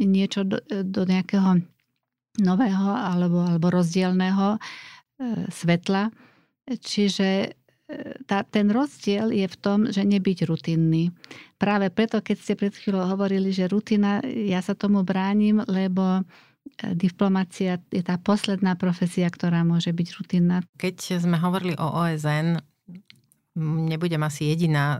niečo 0.00 0.48
do, 0.48 0.64
do 0.64 1.04
nejakého 1.04 1.60
nového 2.40 2.88
alebo, 2.88 3.44
alebo 3.44 3.68
rozdielného 3.68 4.58
svetla. 5.50 6.10
Čiže 6.64 7.28
e, 7.44 7.48
tá, 8.24 8.42
ten 8.48 8.72
rozdiel 8.72 9.30
je 9.30 9.44
v 9.44 9.56
tom, 9.60 9.78
že 9.92 10.00
nebyť 10.00 10.48
rutinný. 10.48 11.12
Práve 11.60 11.92
preto, 11.92 12.24
keď 12.24 12.36
ste 12.40 12.54
pred 12.56 12.72
chvíľou 12.72 13.04
hovorili, 13.04 13.52
že 13.52 13.68
rutina, 13.68 14.24
ja 14.24 14.64
sa 14.64 14.72
tomu 14.72 15.04
bránim, 15.04 15.60
lebo 15.68 16.20
e, 16.20 16.22
diplomácia 16.96 17.76
je 17.92 18.00
tá 18.00 18.16
posledná 18.16 18.80
profesia, 18.80 19.28
ktorá 19.28 19.60
môže 19.60 19.92
byť 19.92 20.08
rutinná. 20.16 20.64
Keď 20.80 21.20
sme 21.20 21.36
hovorili 21.36 21.76
o 21.76 21.84
OSN, 21.84 22.64
nebudem 23.60 24.22
asi 24.24 24.48
jediná, 24.50 24.98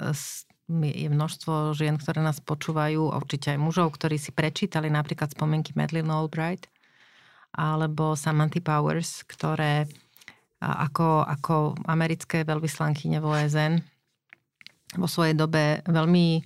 je 0.69 1.09
množstvo 1.09 1.77
žien, 1.77 1.97
ktoré 1.97 2.25
nás 2.25 2.41
počúvajú, 2.41 3.13
určite 3.13 3.57
aj 3.57 3.59
mužov, 3.61 3.97
ktorí 3.97 4.17
si 4.17 4.33
prečítali 4.33 4.89
napríklad 4.89 5.33
spomienky 5.33 5.77
Madeleine 5.77 6.13
Albright 6.13 6.69
alebo 7.55 8.19
Samantha 8.19 8.59
Powers, 8.59 9.23
ktoré 9.29 9.87
ako, 10.63 11.25
ako 11.25 11.55
americké 11.87 12.47
veľvyslankyne 12.47 13.19
v 13.21 13.27
OSN 13.27 13.73
vo 14.95 15.09
svojej 15.11 15.35
dobe 15.35 15.83
veľmi 15.87 16.41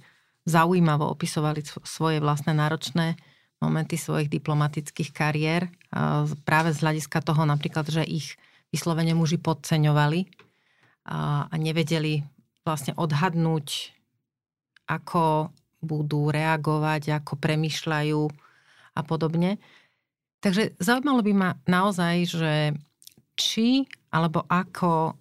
zaujímavo 0.49 1.05
opisovali 1.12 1.61
svoje 1.85 2.18
vlastné 2.25 2.57
náročné 2.57 3.21
momenty 3.61 4.01
svojich 4.01 4.33
diplomatických 4.33 5.11
kariér. 5.12 5.68
Práve 6.47 6.73
z 6.73 6.79
hľadiska 6.81 7.21
toho 7.21 7.44
napríklad, 7.44 7.90
že 7.90 8.07
ich 8.07 8.38
vyslovene 8.73 9.12
muži 9.12 9.37
podceňovali 9.37 10.25
a 11.09 11.53
nevedeli 11.57 12.25
vlastne 12.64 12.97
odhadnúť, 12.97 13.92
ako 14.88 15.53
budú 15.85 16.33
reagovať, 16.33 17.21
ako 17.21 17.37
premyšľajú 17.37 18.23
a 18.97 19.01
podobne. 19.05 19.61
Takže 20.40 20.79
zaujímalo 20.81 21.21
by 21.21 21.33
ma 21.37 21.51
naozaj, 21.68 22.14
že 22.25 22.53
či 23.38 23.87
alebo 24.11 24.42
ako 24.51 25.14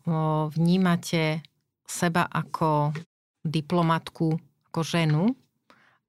vnímate 0.57 1.45
seba 1.85 2.25
ako 2.25 2.91
diplomatku, 3.45 4.35
ako 4.73 4.81
ženu, 4.83 5.31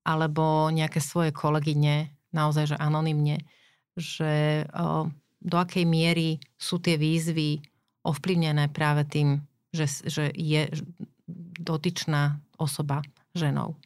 alebo 0.02 0.72
nejaké 0.72 0.98
svoje 0.98 1.30
kolegyne, 1.30 2.10
naozaj, 2.32 2.74
že 2.74 2.76
anonymne, 2.80 3.44
že 3.94 4.64
do 5.38 5.56
akej 5.60 5.84
miery 5.84 6.40
sú 6.56 6.80
tie 6.80 6.96
výzvy 6.98 7.60
ovplyvnené 8.02 8.72
práve 8.72 9.04
tým, 9.06 9.44
že, 9.70 9.86
že 10.08 10.32
je 10.32 10.70
dotyčná 11.60 12.40
osoba 12.56 13.04
ženou. 13.36 13.76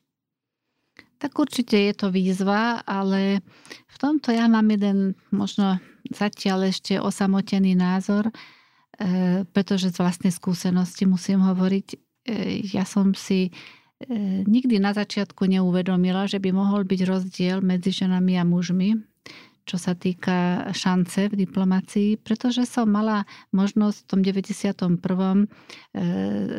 Tak 1.22 1.38
určite 1.38 1.78
je 1.78 1.94
to 1.94 2.10
výzva, 2.10 2.82
ale 2.82 3.46
v 3.86 3.96
tomto 4.02 4.34
ja 4.34 4.50
mám 4.50 4.66
jeden 4.74 5.14
možno 5.30 5.78
zatiaľ 6.10 6.74
ešte 6.74 6.98
osamotený 6.98 7.78
názor, 7.78 8.26
e, 8.26 8.34
pretože 9.46 9.94
z 9.94 10.02
vlastnej 10.02 10.34
skúsenosti 10.34 11.06
musím 11.06 11.46
hovoriť. 11.46 11.86
E, 11.94 11.96
ja 12.74 12.82
som 12.82 13.14
si 13.14 13.46
e, 13.46 13.50
nikdy 14.42 14.82
na 14.82 14.90
začiatku 14.90 15.46
neuvedomila, 15.46 16.26
že 16.26 16.42
by 16.42 16.50
mohol 16.50 16.82
byť 16.82 17.00
rozdiel 17.06 17.62
medzi 17.62 17.94
ženami 17.94 18.42
a 18.42 18.42
mužmi 18.42 19.11
čo 19.62 19.78
sa 19.78 19.94
týka 19.94 20.68
šance 20.74 21.30
v 21.30 21.46
diplomácii, 21.46 22.18
pretože 22.18 22.66
som 22.66 22.90
mala 22.90 23.24
možnosť 23.54 23.98
v 24.02 24.08
tom 24.10 24.20
91. 24.20 24.98
E, 24.98 25.46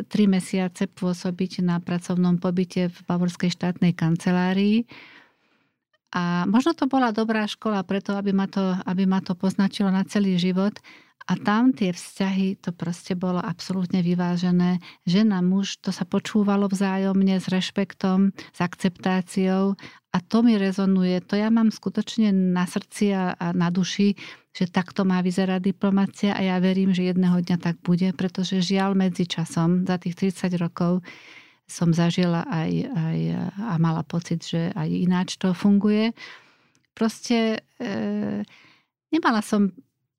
tri 0.07 0.23
mesiace 0.25 0.87
pôsobiť 0.87 1.63
na 1.63 1.83
pracovnom 1.83 2.39
pobyte 2.39 2.87
v 2.87 2.97
Bavorskej 3.03 3.51
štátnej 3.51 3.91
kancelárii. 3.91 4.87
A 6.13 6.45
možno 6.45 6.77
to 6.77 6.85
bola 6.85 7.09
dobrá 7.09 7.49
škola 7.49 7.81
preto, 7.81 8.13
aby 8.13 8.31
ma 8.31 8.45
to, 8.45 8.77
aby 8.85 9.03
ma 9.09 9.19
to 9.19 9.33
poznačilo 9.33 9.89
na 9.89 10.05
celý 10.05 10.37
život, 10.37 10.77
a 11.23 11.39
tam 11.39 11.71
tie 11.71 11.95
vzťahy, 11.95 12.59
to 12.59 12.75
proste 12.75 13.15
bolo 13.15 13.39
absolútne 13.39 14.03
vyvážené. 14.03 14.83
Žena, 15.07 15.39
muž, 15.39 15.79
to 15.79 15.95
sa 15.95 16.03
počúvalo 16.03 16.67
vzájomne 16.67 17.39
s 17.39 17.47
rešpektom, 17.47 18.35
s 18.35 18.59
akceptáciou 18.59 19.79
a 20.11 20.17
to 20.19 20.43
mi 20.43 20.59
rezonuje. 20.59 21.23
To 21.31 21.39
ja 21.39 21.47
mám 21.47 21.71
skutočne 21.71 22.35
na 22.35 22.67
srdci 22.67 23.15
a, 23.15 23.39
a 23.39 23.55
na 23.55 23.71
duši, 23.71 24.19
že 24.51 24.67
takto 24.67 25.07
má 25.07 25.23
vyzerať 25.23 25.63
diplomácia 25.63 26.35
a 26.35 26.43
ja 26.43 26.59
verím, 26.59 26.91
že 26.91 27.07
jedného 27.07 27.39
dňa 27.39 27.57
tak 27.57 27.79
bude, 27.79 28.11
pretože 28.11 28.59
žiaľ 28.59 28.91
medzi 28.93 29.23
časom, 29.23 29.87
za 29.87 29.95
tých 29.95 30.19
30 30.19 30.59
rokov, 30.59 31.01
som 31.63 31.95
zažila 31.95 32.43
aj, 32.51 32.71
aj 32.91 33.19
a 33.63 33.73
mala 33.79 34.03
pocit, 34.03 34.43
že 34.43 34.75
aj 34.75 34.89
ináč 34.91 35.39
to 35.39 35.55
funguje. 35.55 36.11
Proste 36.91 37.63
e, 37.79 37.97
nemala 39.09 39.39
som 39.39 39.71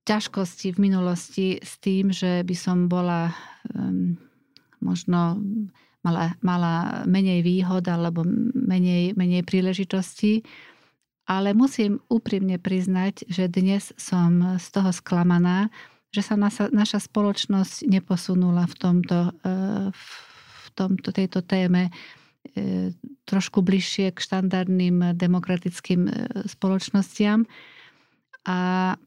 ťažkosti 0.04 0.76
v 0.76 0.78
minulosti 0.78 1.46
s 1.64 1.80
tým, 1.80 2.12
že 2.12 2.44
by 2.44 2.56
som 2.56 2.86
bola 2.92 3.32
um, 3.72 4.16
možno 4.84 5.40
mala, 6.04 6.36
mala 6.44 7.02
menej 7.08 7.40
výhod 7.40 7.88
alebo 7.88 8.22
menej, 8.52 9.16
menej 9.16 9.42
príležitostí. 9.48 10.44
Ale 11.24 11.56
musím 11.56 12.04
úprimne 12.12 12.60
priznať, 12.60 13.24
že 13.32 13.48
dnes 13.48 13.96
som 13.96 14.60
z 14.60 14.66
toho 14.68 14.92
sklamaná, 14.92 15.72
že 16.12 16.20
sa 16.20 16.36
naša, 16.36 16.68
naša 16.68 17.00
spoločnosť 17.00 17.88
neposunula 17.88 18.68
v 18.68 18.74
tomto, 18.76 19.18
e, 19.40 19.88
v 19.96 20.66
tomto 20.76 21.16
tejto 21.16 21.40
téme 21.40 21.88
e, 21.88 22.92
trošku 23.24 23.64
bližšie 23.64 24.12
k 24.12 24.18
štandardným 24.20 25.16
demokratickým 25.16 26.00
e, 26.04 26.12
spoločnostiam. 26.44 27.48
A 28.44 28.57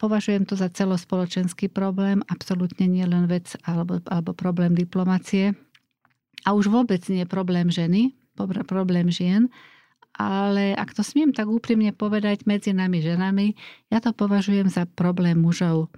považujem 0.02 0.50
to 0.50 0.58
za 0.58 0.65
celospoločenský 0.73 1.69
problém, 1.69 2.26
absolútne 2.26 2.89
nie 2.89 3.06
len 3.06 3.30
vec 3.30 3.54
alebo, 3.62 4.02
alebo 4.10 4.34
problém 4.34 4.73
diplomacie. 4.73 5.54
A 6.41 6.58
už 6.58 6.73
vôbec 6.73 7.06
nie 7.06 7.21
problém 7.30 7.69
ženy, 7.69 8.17
problém 8.65 9.13
žien, 9.13 9.50
ale 10.17 10.73
ak 10.73 10.97
to 10.97 11.06
smiem 11.06 11.30
tak 11.30 11.45
úprimne 11.45 11.93
povedať 11.93 12.50
medzi 12.50 12.73
nami 12.73 13.06
ženami, 13.06 13.54
ja 13.93 14.02
to 14.02 14.10
považujem 14.17 14.65
za 14.65 14.89
problém 14.89 15.38
mužov. 15.38 15.93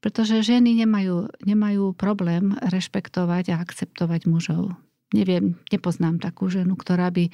Pretože 0.00 0.40
ženy 0.40 0.72
nemajú, 0.84 1.28
nemajú 1.44 1.92
problém 1.92 2.56
rešpektovať 2.64 3.52
a 3.52 3.60
akceptovať 3.60 4.24
mužov. 4.24 4.72
Neviem, 5.12 5.60
nepoznám 5.68 6.20
takú 6.20 6.48
ženu, 6.48 6.76
ktorá 6.76 7.12
by 7.12 7.28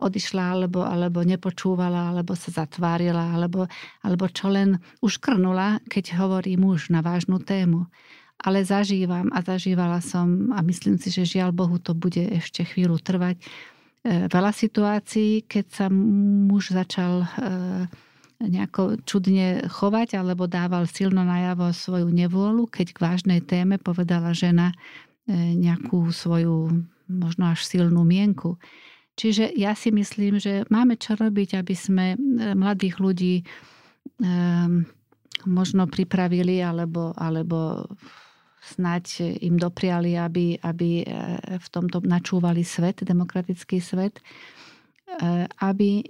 odišla, 0.00 0.44
alebo, 0.56 0.80
alebo 0.82 1.20
nepočúvala, 1.22 2.10
alebo 2.10 2.32
sa 2.34 2.64
zatvárila, 2.64 3.36
alebo, 3.36 3.68
alebo 4.00 4.24
čo 4.32 4.48
len 4.48 4.80
už 5.04 5.20
krnula, 5.20 5.78
keď 5.86 6.16
hovorí 6.18 6.56
muž 6.56 6.88
na 6.88 7.04
vážnu 7.04 7.38
tému. 7.38 7.86
Ale 8.40 8.64
zažívam 8.64 9.28
a 9.36 9.44
zažívala 9.44 10.00
som 10.00 10.48
a 10.56 10.64
myslím 10.64 10.96
si, 10.96 11.12
že 11.12 11.38
žiaľ 11.38 11.52
Bohu 11.52 11.76
to 11.76 11.92
bude 11.92 12.24
ešte 12.24 12.64
chvíľu 12.64 12.96
trvať 12.96 13.36
E, 14.00 14.32
veľa 14.32 14.52
situácií, 14.56 15.44
keď 15.44 15.64
sa 15.68 15.86
muž 15.92 16.72
začal 16.72 17.20
e, 17.20 17.28
nejako 18.40 18.96
čudne 19.04 19.68
chovať 19.68 20.16
alebo 20.16 20.48
dával 20.48 20.88
silno 20.88 21.20
najavo 21.20 21.68
svoju 21.76 22.08
nevôľu, 22.08 22.64
keď 22.72 22.96
k 22.96 23.02
vážnej 23.04 23.40
téme 23.44 23.76
povedala 23.76 24.32
žena 24.32 24.72
e, 24.72 24.76
nejakú 25.52 26.08
svoju 26.08 26.80
možno 27.12 27.52
až 27.52 27.60
silnú 27.68 28.00
mienku. 28.00 28.56
Čiže 29.20 29.52
ja 29.52 29.76
si 29.76 29.92
myslím, 29.92 30.40
že 30.40 30.64
máme 30.72 30.96
čo 30.96 31.12
robiť, 31.12 31.60
aby 31.60 31.74
sme 31.76 32.16
mladých 32.56 32.96
ľudí 32.96 33.44
možno 35.44 35.84
pripravili 35.88 36.64
alebo, 36.64 37.12
alebo 37.16 37.84
snať 38.60 39.40
im 39.40 39.56
dopriali, 39.56 40.16
aby, 40.20 40.60
aby 40.60 41.00
e, 41.00 41.04
v 41.56 41.68
tomto 41.72 42.04
načúvali 42.04 42.60
svet, 42.60 43.00
demokratický 43.00 43.80
svet, 43.80 44.20
e, 44.20 45.48
aby 45.64 46.04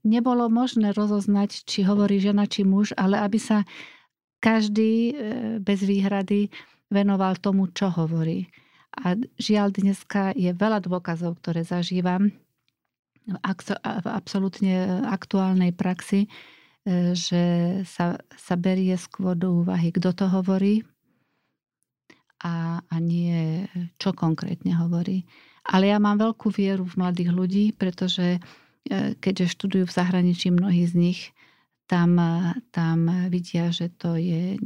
nebolo 0.00 0.48
možné 0.48 0.96
rozoznať, 0.96 1.68
či 1.68 1.84
hovorí 1.84 2.16
žena, 2.16 2.48
či 2.48 2.64
muž, 2.64 2.96
ale 2.96 3.20
aby 3.20 3.36
sa 3.36 3.68
každý 4.40 4.92
e, 4.92 5.14
bez 5.60 5.84
výhrady 5.84 6.48
venoval 6.88 7.36
tomu, 7.36 7.68
čo 7.70 7.92
hovorí. 7.92 8.48
A 8.92 9.16
žiaľ, 9.40 9.72
dneska 9.72 10.36
je 10.36 10.52
veľa 10.52 10.84
dôkazov, 10.84 11.40
ktoré 11.40 11.64
zažívam 11.64 12.32
v 13.26 14.06
absolútne 14.08 15.04
aktuálnej 15.06 15.70
praxi, 15.70 16.26
že 17.14 17.44
sa, 17.86 18.18
sa 18.34 18.54
berie 18.58 18.98
skôr 18.98 19.38
do 19.38 19.62
úvahy, 19.62 19.94
kto 19.94 20.10
to 20.10 20.26
hovorí, 20.26 20.82
a, 22.42 22.82
a 22.82 22.96
nie 22.98 23.66
čo 24.02 24.10
konkrétne 24.10 24.74
hovorí. 24.74 25.22
Ale 25.62 25.94
ja 25.94 26.02
mám 26.02 26.18
veľkú 26.18 26.50
vieru 26.50 26.82
v 26.82 26.98
mladých 26.98 27.30
ľudí, 27.30 27.64
pretože 27.70 28.38
e, 28.38 28.40
keďže 29.14 29.54
študujú 29.54 29.86
v 29.86 29.94
zahraničí 29.94 30.50
mnohí 30.50 30.82
z 30.90 30.94
nich, 30.98 31.20
tam, 31.86 32.18
tam 32.74 33.28
vidia, 33.30 33.70
že 33.70 33.92
to 33.94 34.16
je 34.16 34.56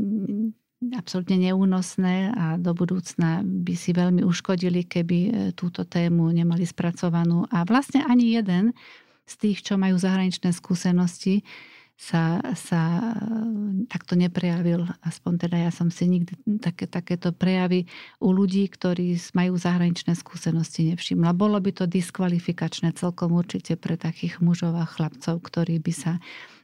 absolútne 0.95 1.51
neúnosné 1.51 2.31
a 2.31 2.47
do 2.61 2.71
budúcna 2.77 3.43
by 3.43 3.75
si 3.75 3.91
veľmi 3.91 4.23
uškodili, 4.23 4.87
keby 4.87 5.19
e, 5.19 5.31
túto 5.57 5.83
tému 5.83 6.31
nemali 6.31 6.63
spracovanú. 6.63 7.49
A 7.51 7.67
vlastne 7.67 8.07
ani 8.07 8.39
jeden 8.39 8.77
z 9.27 9.35
tých, 9.43 9.67
čo 9.67 9.75
majú 9.75 9.99
zahraničné 9.99 10.55
skúsenosti, 10.55 11.43
sa, 11.97 12.45
sa 12.53 13.17
takto 13.89 14.21
neprejavil. 14.21 14.85
Aspoň 15.01 15.49
teda 15.49 15.57
ja 15.57 15.73
som 15.73 15.89
si 15.89 16.05
nikdy 16.05 16.61
také, 16.61 16.85
takéto 16.85 17.33
prejavy 17.33 17.89
u 18.21 18.37
ľudí, 18.37 18.69
ktorí 18.69 19.17
majú 19.33 19.57
zahraničné 19.57 20.13
skúsenosti 20.13 20.93
nevšimla. 20.93 21.33
Bolo 21.33 21.57
by 21.57 21.73
to 21.73 21.85
diskvalifikačné 21.89 22.93
celkom 22.93 23.33
určite 23.33 23.81
pre 23.81 23.97
takých 23.97 24.45
mužov 24.45 24.77
a 24.77 24.85
chlapcov, 24.85 25.41
ktorí 25.41 25.81
by 25.81 25.93
sa 25.97 26.13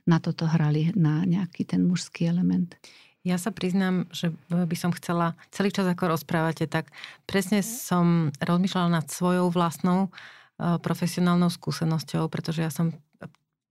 na 0.04 0.20
toto 0.20 0.44
hrali, 0.44 0.92
na 0.92 1.24
nejaký 1.24 1.64
ten 1.64 1.80
mužský 1.80 2.28
element. 2.28 2.76
Ja 3.22 3.38
sa 3.38 3.54
priznám, 3.54 4.10
že 4.10 4.34
by 4.50 4.74
som 4.74 4.90
chcela 4.90 5.38
celý 5.54 5.70
čas, 5.70 5.86
ako 5.86 6.18
rozprávate, 6.18 6.66
tak 6.66 6.90
presne 7.22 7.62
som 7.62 8.34
rozmýšľala 8.42 8.98
nad 8.98 9.06
svojou 9.06 9.46
vlastnou 9.54 10.10
eh, 10.10 10.78
profesionálnou 10.82 11.46
skúsenosťou, 11.50 12.26
pretože 12.26 12.66
ja 12.66 12.70
som 12.74 12.90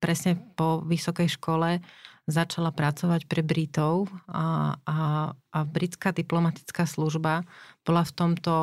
presne 0.02 0.40
po 0.58 0.82
vysokej 0.82 1.38
škole 1.38 1.84
začala 2.26 2.74
pracovať 2.74 3.30
pre 3.30 3.46
Britov 3.46 4.10
a, 4.26 4.78
a, 4.88 4.98
a 5.36 5.60
britská 5.68 6.10
diplomatická 6.10 6.90
služba 6.90 7.46
bola 7.86 8.02
v 8.02 8.16
tomto 8.18 8.54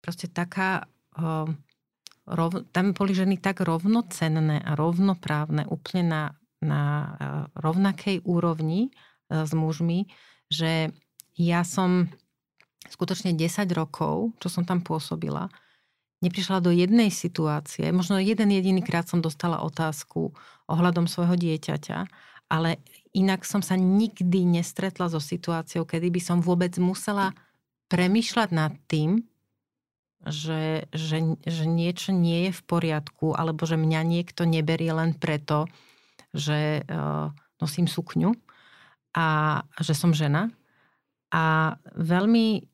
proste 0.00 0.28
taká... 0.28 0.88
Uh, 1.16 1.48
rov, 2.24 2.64
tam 2.72 2.96
boli 2.96 3.12
ženy 3.12 3.40
tak 3.40 3.60
rovnocenné 3.64 4.60
a 4.60 4.72
rovnoprávne 4.76 5.68
úplne 5.68 6.04
na, 6.04 6.22
na 6.60 6.82
uh, 6.84 7.08
rovnakej 7.60 8.24
úrovni 8.24 8.92
s 9.30 9.52
mužmi, 9.52 10.10
že 10.52 10.92
ja 11.34 11.66
som 11.66 12.12
skutočne 12.88 13.32
10 13.32 13.64
rokov, 13.72 14.36
čo 14.38 14.48
som 14.52 14.62
tam 14.68 14.84
pôsobila, 14.84 15.48
neprišla 16.20 16.64
do 16.64 16.72
jednej 16.72 17.12
situácie, 17.12 17.92
možno 17.92 18.16
jeden 18.16 18.48
jediný 18.48 18.80
krát 18.80 19.08
som 19.08 19.20
dostala 19.20 19.60
otázku 19.60 20.32
ohľadom 20.68 21.04
svojho 21.04 21.36
dieťaťa, 21.36 21.98
ale 22.48 22.80
inak 23.12 23.44
som 23.44 23.60
sa 23.60 23.76
nikdy 23.76 24.44
nestretla 24.48 25.12
so 25.12 25.20
situáciou, 25.20 25.84
kedy 25.84 26.08
by 26.12 26.20
som 26.20 26.38
vôbec 26.40 26.76
musela 26.80 27.36
premyšľať 27.92 28.48
nad 28.52 28.72
tým, 28.88 29.24
že, 30.24 30.88
že, 30.88 31.36
že 31.44 31.64
niečo 31.68 32.16
nie 32.16 32.48
je 32.48 32.52
v 32.56 32.62
poriadku, 32.64 33.36
alebo 33.36 33.68
že 33.68 33.76
mňa 33.76 34.00
niekto 34.08 34.48
neberie 34.48 34.88
len 34.88 35.12
preto, 35.12 35.68
že 36.32 36.80
uh, 36.88 37.28
nosím 37.60 37.84
sukňu 37.84 38.32
a 39.14 39.62
že 39.78 39.94
som 39.94 40.10
žena. 40.10 40.50
A 41.30 41.74
veľmi 41.94 42.66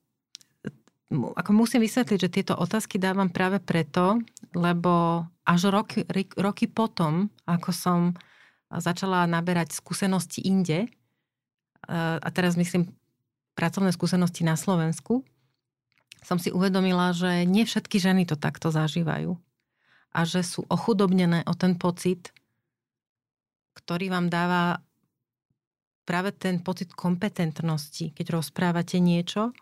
ako 1.11 1.51
musím 1.51 1.83
vysvetliť, 1.83 2.19
že 2.23 2.31
tieto 2.31 2.55
otázky 2.55 2.95
dávam 2.95 3.27
práve 3.27 3.59
preto, 3.59 4.23
lebo 4.55 5.27
až 5.43 5.75
roky, 5.75 6.07
roky 6.39 6.71
potom, 6.71 7.27
ako 7.51 7.71
som 7.75 8.01
začala 8.71 9.27
naberať 9.27 9.75
skúsenosti 9.75 10.47
inde, 10.47 10.87
a 11.91 12.29
teraz 12.31 12.55
myslím 12.55 12.95
pracovné 13.59 13.91
skúsenosti 13.91 14.47
na 14.47 14.55
Slovensku, 14.55 15.27
som 16.23 16.39
si 16.39 16.55
uvedomila, 16.55 17.11
že 17.11 17.43
nie 17.43 17.67
všetky 17.67 17.99
ženy 17.99 18.23
to 18.29 18.39
takto 18.39 18.71
zažívajú. 18.71 19.35
A 20.15 20.21
že 20.23 20.47
sú 20.47 20.63
ochudobnené 20.71 21.43
o 21.49 21.59
ten 21.59 21.75
pocit, 21.75 22.31
ktorý 23.75 24.15
vám 24.15 24.31
dáva 24.31 24.85
práve 26.05 26.35
ten 26.35 26.61
pocit 26.61 26.93
kompetentnosti, 26.93 28.13
keď 28.17 28.41
rozprávate 28.41 28.99
niečo 28.99 29.53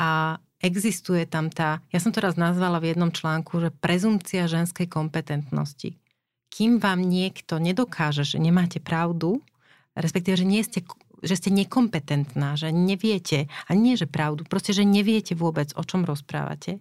a 0.00 0.40
existuje 0.64 1.28
tam 1.28 1.52
tá, 1.52 1.84
ja 1.92 2.00
som 2.00 2.10
to 2.10 2.24
raz 2.24 2.40
nazvala 2.40 2.80
v 2.80 2.96
jednom 2.96 3.12
článku, 3.12 3.60
že 3.60 3.70
prezumcia 3.70 4.48
ženskej 4.48 4.88
kompetentnosti. 4.88 6.00
Kým 6.48 6.78
vám 6.80 7.04
niekto 7.04 7.60
nedokáže, 7.60 8.24
že 8.24 8.38
nemáte 8.40 8.80
pravdu, 8.80 9.44
respektíve, 9.92 10.40
že, 10.40 10.46
nie 10.46 10.62
ste, 10.64 10.80
že 11.20 11.34
ste 11.36 11.50
nekompetentná, 11.52 12.56
že 12.56 12.72
neviete, 12.72 13.50
a 13.68 13.70
nie, 13.76 13.98
že 13.98 14.08
pravdu, 14.08 14.46
proste, 14.48 14.72
že 14.72 14.88
neviete 14.88 15.36
vôbec, 15.36 15.74
o 15.76 15.82
čom 15.82 16.06
rozprávate, 16.06 16.80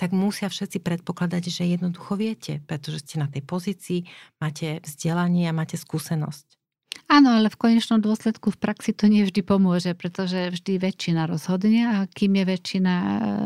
tak 0.00 0.10
musia 0.16 0.48
všetci 0.48 0.80
predpokladať, 0.80 1.42
že 1.52 1.68
jednoducho 1.68 2.16
viete, 2.16 2.64
pretože 2.64 3.04
ste 3.04 3.20
na 3.20 3.28
tej 3.28 3.44
pozícii, 3.44 4.08
máte 4.40 4.80
vzdelanie 4.82 5.46
a 5.46 5.54
máte 5.54 5.76
skúsenosť. 5.76 6.51
Áno, 7.12 7.28
ale 7.36 7.52
v 7.52 7.60
konečnom 7.60 8.00
dôsledku 8.00 8.48
v 8.48 8.56
praxi 8.56 8.96
to 8.96 9.04
nevždy 9.04 9.44
pomôže, 9.44 9.92
pretože 9.92 10.48
vždy 10.48 10.80
väčšina 10.80 11.28
rozhodne 11.28 11.84
a 11.84 11.96
kým 12.08 12.40
je 12.40 12.44
väčšina... 12.48 12.94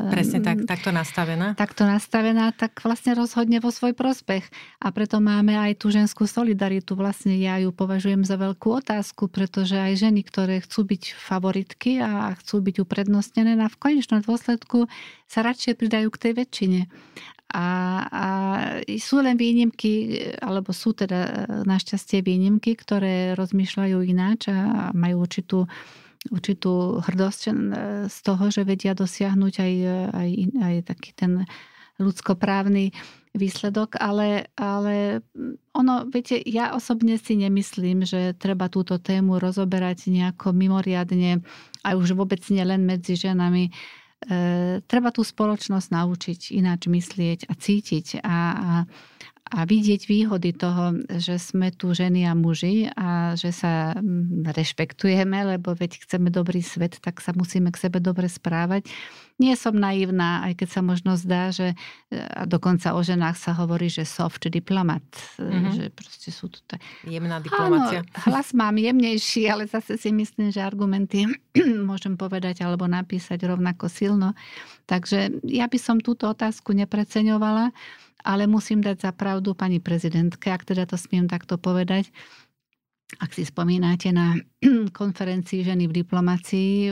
Presne 0.07 0.39
tak, 0.39 0.63
mm, 0.63 0.71
takto 0.71 0.95
nastavená. 0.95 1.59
Takto 1.59 1.83
nastavená, 1.83 2.55
tak 2.55 2.79
vlastne 2.87 3.19
rozhodne 3.19 3.59
vo 3.59 3.75
svoj 3.75 3.99
prospech. 3.99 4.47
A 4.79 4.87
preto 4.95 5.19
máme 5.19 5.59
aj 5.59 5.83
tú 5.83 5.91
ženskú 5.91 6.31
solidaritu. 6.31 6.95
Vlastne 6.95 7.35
ja 7.35 7.59
ju 7.59 7.75
považujem 7.75 8.23
za 8.23 8.39
veľkú 8.39 8.87
otázku, 8.87 9.27
pretože 9.27 9.75
aj 9.75 9.99
ženy, 9.99 10.23
ktoré 10.23 10.63
chcú 10.63 10.87
byť 10.87 11.19
favoritky 11.19 11.99
a 11.99 12.39
chcú 12.39 12.63
byť 12.63 12.87
uprednostnené, 12.87 13.59
na 13.59 13.67
v 13.67 13.83
konečnom 13.83 14.23
dôsledku 14.23 14.87
sa 15.27 15.42
radšej 15.42 15.75
pridajú 15.75 16.07
k 16.15 16.21
tej 16.23 16.33
väčšine. 16.38 16.81
A, 17.57 17.69
a 18.13 18.27
sú 19.00 19.25
len 19.25 19.40
výnimky, 19.40 20.21
alebo 20.44 20.77
sú 20.77 20.92
teda 20.92 21.21
e, 21.25 21.33
našťastie 21.65 22.21
výnimky, 22.21 22.77
ktoré 22.77 23.33
rozmýšľajú 23.33 23.96
ináč 24.04 24.52
a 24.52 24.92
majú 24.92 25.25
určitú, 25.25 25.65
určitú 26.29 27.00
hrdosť 27.00 27.42
e, 27.48 27.52
z 28.13 28.19
toho, 28.21 28.44
že 28.52 28.69
vedia 28.69 28.92
dosiahnuť 28.92 29.54
aj, 29.57 29.75
aj, 30.13 30.31
aj 30.52 30.75
taký 30.85 31.11
ten 31.17 31.48
ľudskoprávny 31.96 32.92
výsledok, 33.37 34.00
ale, 34.00 34.52
ale 34.57 35.25
ono, 35.77 36.09
viete, 36.09 36.40
ja 36.44 36.73
osobne 36.73 37.21
si 37.21 37.37
nemyslím, 37.37 38.04
že 38.04 38.37
treba 38.37 38.73
túto 38.73 39.00
tému 39.00 39.37
rozoberať 39.37 40.09
nejako 40.09 40.57
mimoriadne 40.57 41.44
a 41.85 41.96
už 41.96 42.17
vôbec 42.17 42.40
nie 42.52 42.65
len 42.65 42.85
medzi 42.85 43.17
ženami. 43.17 43.69
E, 43.69 43.73
treba 44.87 45.08
tú 45.12 45.23
spoločnosť 45.23 45.88
naučiť 45.92 46.40
ináč 46.56 46.88
myslieť 46.88 47.40
a 47.46 47.52
cítiť 47.52 48.06
a, 48.25 48.27
a, 48.27 48.38
a 49.52 49.58
vidieť 49.62 50.02
výhody 50.08 50.50
toho, 50.56 50.98
že 51.21 51.38
sme 51.38 51.71
tu 51.71 51.92
ženy 51.92 52.27
a 52.27 52.35
muži 52.35 52.90
a 52.96 53.37
že 53.38 53.52
sa 53.52 53.94
rešpektujeme, 54.50 55.56
lebo 55.56 55.77
veď 55.77 56.02
chceme 56.02 56.33
dobrý 56.33 56.64
svet, 56.64 56.98
tak 56.98 57.23
sa 57.23 57.37
musíme 57.37 57.71
k 57.71 57.81
sebe 57.87 58.02
dobre 58.02 58.27
správať. 58.27 58.88
Nie 59.37 59.53
som 59.53 59.77
naivná, 59.77 60.49
aj 60.49 60.65
keď 60.65 60.69
sa 60.69 60.81
možno 60.81 61.13
zdá, 61.21 61.53
že 61.53 61.77
a 62.09 62.49
dokonca 62.49 62.97
o 62.97 63.01
ženách 63.05 63.37
sa 63.37 63.53
hovorí, 63.53 63.93
že 63.93 64.09
soft 64.09 64.49
diplomat, 64.49 65.05
mm-hmm. 65.37 65.73
že 65.77 65.85
proste 65.93 66.33
sú 66.33 66.49
tu 66.49 66.65
tak... 66.65 66.81
Jemná 67.05 67.45
diplomácia. 67.45 68.01
Áno, 68.01 68.33
hlas 68.33 68.57
mám 68.57 68.81
jemnejší, 68.81 69.53
ale 69.53 69.69
zase 69.69 70.01
si 70.01 70.09
myslím, 70.09 70.49
že 70.49 70.65
argumenty 70.65 71.29
môžem 71.91 72.17
povedať 72.17 72.65
alebo 72.65 72.89
napísať 72.89 73.45
rovnako 73.45 73.93
silno. 73.93 74.33
Takže 74.89 75.45
ja 75.45 75.69
by 75.69 75.79
som 75.81 76.01
túto 76.01 76.33
otázku 76.33 76.73
nepreceňovala 76.73 77.77
ale 78.27 78.51
musím 78.51 78.83
dať 78.83 79.07
za 79.07 79.11
pravdu 79.15 79.55
pani 79.55 79.79
prezidentke, 79.79 80.51
ak 80.51 80.67
teda 80.67 80.83
to 80.83 80.99
smiem 80.99 81.31
takto 81.31 81.55
povedať. 81.63 82.11
Ak 83.23 83.38
si 83.38 83.46
spomínate 83.46 84.11
na 84.11 84.35
konferencii 85.00 85.63
ženy 85.63 85.87
v 85.87 85.96
diplomácii, 86.02 86.71
e, 86.87 86.90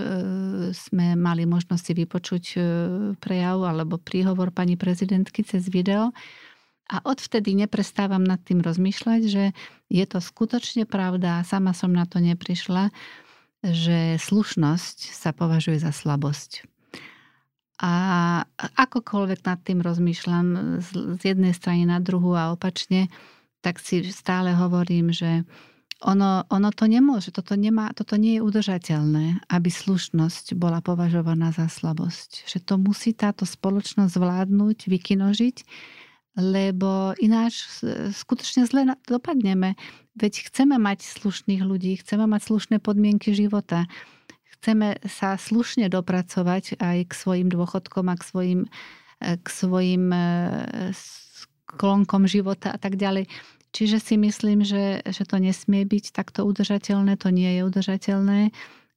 sme 0.70 1.18
mali 1.18 1.42
možnosť 1.42 1.82
si 1.82 1.92
vypočuť 1.98 2.44
e, 2.54 2.58
prejav 3.18 3.66
alebo 3.66 3.98
príhovor 3.98 4.54
pani 4.54 4.78
prezidentky 4.78 5.42
cez 5.42 5.66
video. 5.66 6.14
A 6.86 7.02
odvtedy 7.02 7.58
neprestávam 7.58 8.22
nad 8.22 8.38
tým 8.46 8.62
rozmýšľať, 8.62 9.20
že 9.26 9.44
je 9.90 10.04
to 10.06 10.22
skutočne 10.22 10.86
pravda, 10.86 11.42
sama 11.42 11.74
som 11.74 11.90
na 11.90 12.06
to 12.06 12.22
neprišla, 12.22 12.94
že 13.64 14.20
slušnosť 14.20 15.16
sa 15.16 15.32
považuje 15.32 15.80
za 15.80 15.90
slabosť. 15.90 16.68
A 17.82 17.92
akokoľvek 18.60 19.40
nad 19.42 19.58
tým 19.64 19.82
rozmýšľam 19.82 20.78
z 20.78 21.20
jednej 21.24 21.56
strany 21.56 21.88
na 21.88 21.98
druhú 21.98 22.36
a 22.36 22.54
opačne, 22.54 23.10
tak 23.64 23.80
si 23.80 24.04
stále 24.12 24.54
hovorím, 24.54 25.10
že 25.10 25.42
ono, 26.02 26.42
ono 26.50 26.70
to 26.74 26.90
nemôže, 26.90 27.30
toto, 27.30 27.54
nemá, 27.54 27.94
toto 27.94 28.18
nie 28.18 28.36
je 28.36 28.44
udržateľné, 28.44 29.46
aby 29.46 29.68
slušnosť 29.70 30.58
bola 30.58 30.82
považovaná 30.82 31.54
za 31.54 31.70
slabosť. 31.70 32.50
Že 32.50 32.58
to 32.66 32.74
musí 32.82 33.10
táto 33.14 33.46
spoločnosť 33.46 34.18
zvládnuť, 34.18 34.90
vykinožiť, 34.90 35.56
lebo 36.34 37.14
ináč 37.22 37.62
skutočne 38.10 38.66
zle 38.66 38.90
dopadneme. 39.06 39.78
Veď 40.18 40.50
chceme 40.50 40.82
mať 40.82 41.06
slušných 41.06 41.62
ľudí, 41.62 42.02
chceme 42.02 42.26
mať 42.26 42.42
slušné 42.50 42.76
podmienky 42.82 43.30
života 43.30 43.86
chceme 44.64 44.96
sa 45.04 45.36
slušne 45.36 45.92
dopracovať 45.92 46.80
aj 46.80 46.98
k 47.04 47.12
svojim 47.12 47.52
dôchodkom 47.52 48.08
a 48.08 48.16
k 48.16 48.24
svojim, 48.24 48.60
e, 49.20 49.36
k 49.36 49.46
svojim 49.52 50.08
e, 50.08 50.24
klonkom 51.68 52.24
života 52.24 52.72
a 52.72 52.80
tak 52.80 52.96
ďalej. 52.96 53.28
Čiže 53.74 53.98
si 53.98 54.14
myslím, 54.14 54.62
že, 54.62 55.02
že 55.02 55.26
to 55.26 55.42
nesmie 55.42 55.82
byť 55.82 56.14
takto 56.14 56.46
udržateľné, 56.46 57.18
to 57.18 57.34
nie 57.34 57.58
je 57.58 57.60
udržateľné. 57.66 58.54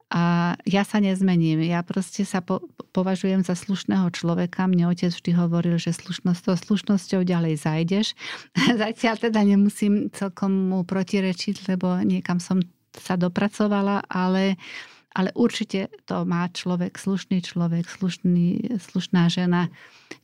A 0.08 0.56
ja 0.64 0.88
sa 0.88 1.04
nezmením. 1.04 1.60
Ja 1.68 1.84
proste 1.84 2.24
sa 2.24 2.40
po, 2.40 2.64
považujem 2.96 3.44
za 3.44 3.60
slušného 3.60 4.08
človeka. 4.16 4.70
Mne 4.70 4.88
otec 4.88 5.12
vždy 5.12 5.36
hovoril, 5.36 5.76
že 5.76 5.92
slušnosť, 5.92 6.42
to 6.48 6.54
slušnosťou 6.56 7.28
ďalej 7.28 7.60
zajdeš. 7.60 8.14
Zatiaľ 8.86 9.20
teda 9.20 9.44
nemusím 9.44 10.14
celkom 10.14 10.72
mu 10.72 10.86
protirečiť, 10.88 11.74
lebo 11.74 12.00
niekam 12.06 12.40
som 12.40 12.64
sa 12.96 13.20
dopracovala, 13.20 14.08
ale 14.08 14.56
uh, 14.56 14.97
ale 15.16 15.32
určite 15.34 15.90
to 16.06 16.28
má 16.28 16.50
človek, 16.52 17.00
slušný 17.00 17.42
človek, 17.42 17.88
slušný, 17.88 18.78
slušná 18.78 19.32
žena 19.32 19.72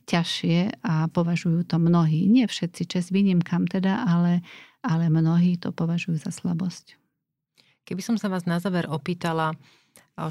ťažšie 0.06 0.84
a 0.84 1.08
považujú 1.08 1.64
to 1.66 1.80
mnohí. 1.80 2.28
Nie 2.28 2.46
všetci, 2.46 2.82
čes 2.86 3.08
výnimkám 3.08 3.66
teda, 3.66 4.04
ale, 4.04 4.44
ale 4.84 5.08
mnohí 5.08 5.56
to 5.56 5.72
považujú 5.72 6.20
za 6.20 6.30
slabosť. 6.30 7.00
Keby 7.84 8.00
som 8.00 8.16
sa 8.16 8.32
vás 8.32 8.48
na 8.48 8.60
záver 8.60 8.88
opýtala, 8.88 9.52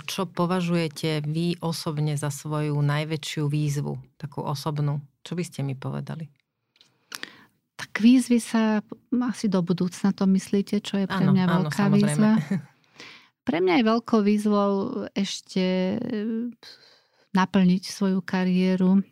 čo 0.08 0.26
považujete 0.26 1.28
vy 1.28 1.60
osobne 1.60 2.16
za 2.16 2.32
svoju 2.32 2.74
najväčšiu 2.80 3.44
výzvu, 3.52 4.00
takú 4.16 4.42
osobnú, 4.42 5.04
čo 5.28 5.36
by 5.36 5.44
ste 5.44 5.60
mi 5.62 5.76
povedali? 5.76 6.32
Tak 7.76 8.00
výzvy 8.00 8.40
sa 8.40 8.80
asi 9.28 9.52
do 9.52 9.60
budúcna 9.60 10.16
to 10.16 10.24
myslíte, 10.24 10.80
čo 10.80 11.04
je 11.04 11.06
pre 11.10 11.26
mňa 11.26 11.46
áno, 11.46 11.54
veľká 11.68 11.84
áno, 11.92 11.96
výzva. 12.00 12.32
Pre 13.44 13.58
mňa 13.60 13.80
je 13.80 13.90
veľkou 13.92 14.20
výzvou 14.24 14.72
ešte 15.12 15.64
eh, 15.96 16.52
naplniť 17.36 17.84
svoju 17.92 18.24
kariéru, 18.24 19.04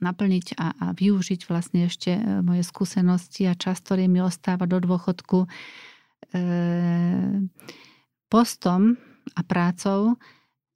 naplniť 0.00 0.56
a, 0.56 0.66
a 0.78 0.86
využiť 0.96 1.40
vlastne 1.50 1.90
ešte 1.90 2.14
eh, 2.14 2.22
moje 2.40 2.62
skúsenosti 2.62 3.50
a 3.50 3.58
čas, 3.58 3.82
ktorý 3.82 4.06
mi 4.06 4.22
ostáva 4.22 4.64
do 4.70 4.78
dôchodku. 4.78 5.50
E, 6.30 6.38
postom 8.30 8.94
a 9.34 9.40
prácou, 9.42 10.14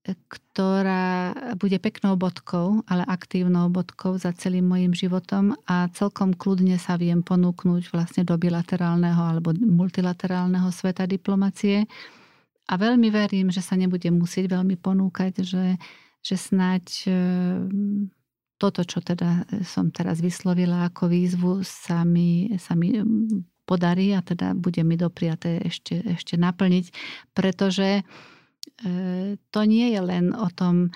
ktorá 0.05 1.33
bude 1.57 1.81
peknou 1.81 2.21
bodkou, 2.21 2.85
ale 2.85 3.09
aktívnou 3.09 3.73
bodkou 3.73 4.21
za 4.21 4.37
celým 4.37 4.69
mojim 4.69 4.93
životom 4.93 5.57
a 5.65 5.89
celkom 5.97 6.37
kľudne 6.37 6.77
sa 6.77 7.01
viem 7.01 7.25
ponúknuť 7.25 7.89
vlastne 7.89 8.23
do 8.29 8.37
bilaterálneho 8.37 9.17
alebo 9.17 9.57
multilaterálneho 9.57 10.69
sveta 10.69 11.09
diplomacie. 11.09 11.89
A 12.69 12.77
veľmi 12.77 13.09
verím, 13.09 13.49
že 13.49 13.65
sa 13.65 13.81
nebudem 13.81 14.13
musieť 14.13 14.53
veľmi 14.53 14.77
ponúkať, 14.77 15.41
že, 15.41 15.81
že 16.21 16.37
snáď 16.37 16.85
e, 17.09 17.13
toto, 18.61 18.85
čo 18.85 19.01
teda 19.01 19.49
som 19.65 19.89
teraz 19.89 20.21
vyslovila 20.21 20.85
ako 20.89 21.09
výzvu, 21.09 21.53
sa 21.65 22.05
mi, 22.05 22.53
sa 22.61 22.77
mi 22.77 23.01
podarí 23.65 24.13
a 24.13 24.21
teda 24.21 24.53
bude 24.53 24.85
mi 24.85 25.01
dopriaté 25.01 25.65
ešte, 25.65 26.05
ešte 26.05 26.37
naplniť, 26.37 26.93
pretože 27.33 28.05
to 29.51 29.61
nie 29.65 29.93
je 29.93 30.01
len 30.01 30.35
o 30.35 30.49
tom, 30.51 30.91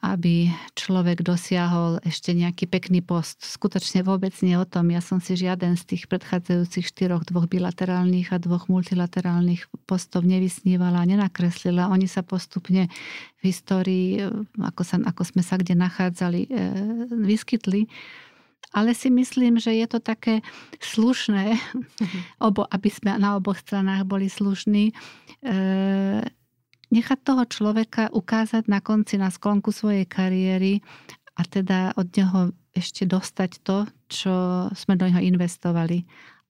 aby 0.00 0.48
človek 0.72 1.20
dosiahol 1.20 2.00
ešte 2.00 2.32
nejaký 2.32 2.64
pekný 2.70 3.04
post. 3.04 3.44
Skutočne 3.44 4.00
vôbec 4.00 4.32
nie 4.40 4.56
o 4.56 4.64
tom. 4.64 4.88
Ja 4.88 5.04
som 5.04 5.20
si 5.20 5.36
žiaden 5.36 5.76
z 5.76 5.92
tých 5.92 6.08
predchádzajúcich 6.08 6.88
štyroch, 6.88 7.28
dvoch 7.28 7.44
bilaterálnych 7.44 8.32
a 8.32 8.40
dvoch 8.40 8.72
multilaterálnych 8.72 9.68
postov 9.84 10.24
nevysnívala 10.24 11.04
a 11.04 11.08
nenakreslila. 11.08 11.92
Oni 11.92 12.08
sa 12.08 12.24
postupne 12.24 12.88
v 13.40 13.42
histórii, 13.44 14.24
ako, 14.56 14.82
sa, 14.86 14.96
ako 15.04 15.22
sme 15.28 15.42
sa 15.44 15.60
kde 15.60 15.76
nachádzali, 15.76 16.40
e, 16.48 16.50
vyskytli. 17.12 17.92
Ale 18.72 18.96
si 18.96 19.12
myslím, 19.12 19.60
že 19.60 19.76
je 19.76 19.86
to 19.88 20.00
také 20.00 20.40
slušné, 20.80 21.60
obo, 22.46 22.64
aby 22.72 22.88
sme 22.88 23.20
na 23.20 23.36
oboch 23.36 23.60
stranách 23.60 24.08
boli 24.08 24.32
slušní 24.32 24.96
e, 25.44 25.54
nechať 26.90 27.18
toho 27.22 27.42
človeka 27.46 28.12
ukázať 28.14 28.70
na 28.70 28.78
konci, 28.78 29.18
na 29.18 29.32
sklonku 29.32 29.74
svojej 29.74 30.06
kariéry 30.06 30.80
a 31.36 31.42
teda 31.44 31.92
od 31.98 32.08
neho 32.14 32.40
ešte 32.76 33.08
dostať 33.08 33.50
to, 33.64 33.88
čo 34.06 34.34
sme 34.76 34.94
do 34.94 35.08
neho 35.08 35.20
investovali. 35.24 36.04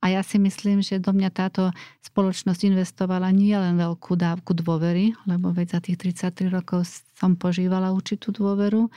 A 0.04 0.12
ja 0.12 0.20
si 0.20 0.36
myslím, 0.36 0.84
že 0.84 1.00
do 1.00 1.10
mňa 1.10 1.30
táto 1.32 1.72
spoločnosť 2.04 2.68
investovala 2.68 3.32
nie 3.32 3.56
len 3.56 3.80
veľkú 3.80 4.14
dávku 4.14 4.52
dôvery, 4.52 5.16
lebo 5.24 5.50
veď 5.50 5.78
za 5.78 5.80
tých 5.82 5.98
33 6.20 6.52
rokov 6.52 6.86
som 7.16 7.34
požívala 7.34 7.90
určitú 7.90 8.30
dôveru, 8.30 8.92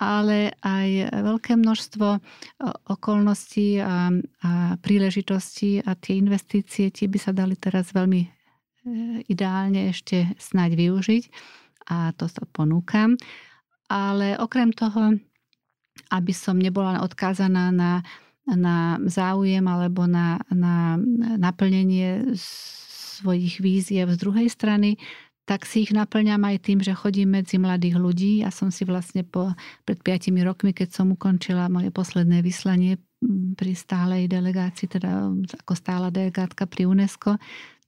ale 0.00 0.56
aj 0.64 1.12
veľké 1.12 1.54
množstvo 1.54 2.18
okolností 2.88 3.78
a, 3.78 4.10
a 4.42 4.50
príležitostí 4.80 5.84
a 5.84 5.94
tie 5.94 6.18
investície 6.18 6.90
tie 6.90 7.06
by 7.06 7.18
sa 7.20 7.30
dali 7.30 7.54
teraz 7.54 7.94
veľmi 7.94 8.33
ideálne 9.28 9.90
ešte 9.90 10.28
snáď 10.36 10.76
využiť 10.76 11.24
a 11.88 12.12
to 12.16 12.28
sa 12.28 12.44
ponúkam. 12.48 13.16
Ale 13.88 14.36
okrem 14.40 14.72
toho, 14.72 15.16
aby 16.12 16.32
som 16.32 16.56
nebola 16.56 17.04
odkázaná 17.04 17.68
na, 17.72 18.00
na 18.48 18.96
záujem 19.04 19.64
alebo 19.64 20.08
na, 20.08 20.40
na 20.48 20.96
naplnenie 21.36 22.32
svojich 23.20 23.60
víziev 23.60 24.10
z 24.12 24.18
druhej 24.20 24.48
strany, 24.50 24.96
tak 25.44 25.68
si 25.68 25.84
ich 25.84 25.92
naplňam 25.92 26.40
aj 26.40 26.56
tým, 26.64 26.80
že 26.80 26.96
chodím 26.96 27.36
medzi 27.36 27.60
mladých 27.60 28.00
ľudí. 28.00 28.32
Ja 28.40 28.48
som 28.48 28.72
si 28.72 28.88
vlastne 28.88 29.28
po, 29.28 29.52
pred 29.84 30.00
5 30.00 30.32
rokmi, 30.40 30.72
keď 30.72 30.88
som 30.88 31.12
ukončila 31.12 31.68
moje 31.68 31.92
posledné 31.92 32.40
vyslanie 32.40 32.96
pri 33.54 33.72
stálej 33.76 34.28
delegácii, 34.28 34.88
teda 34.88 35.28
ako 35.64 35.72
stála 35.76 36.08
delegátka 36.08 36.64
pri 36.64 36.88
UNESCO, 36.88 37.36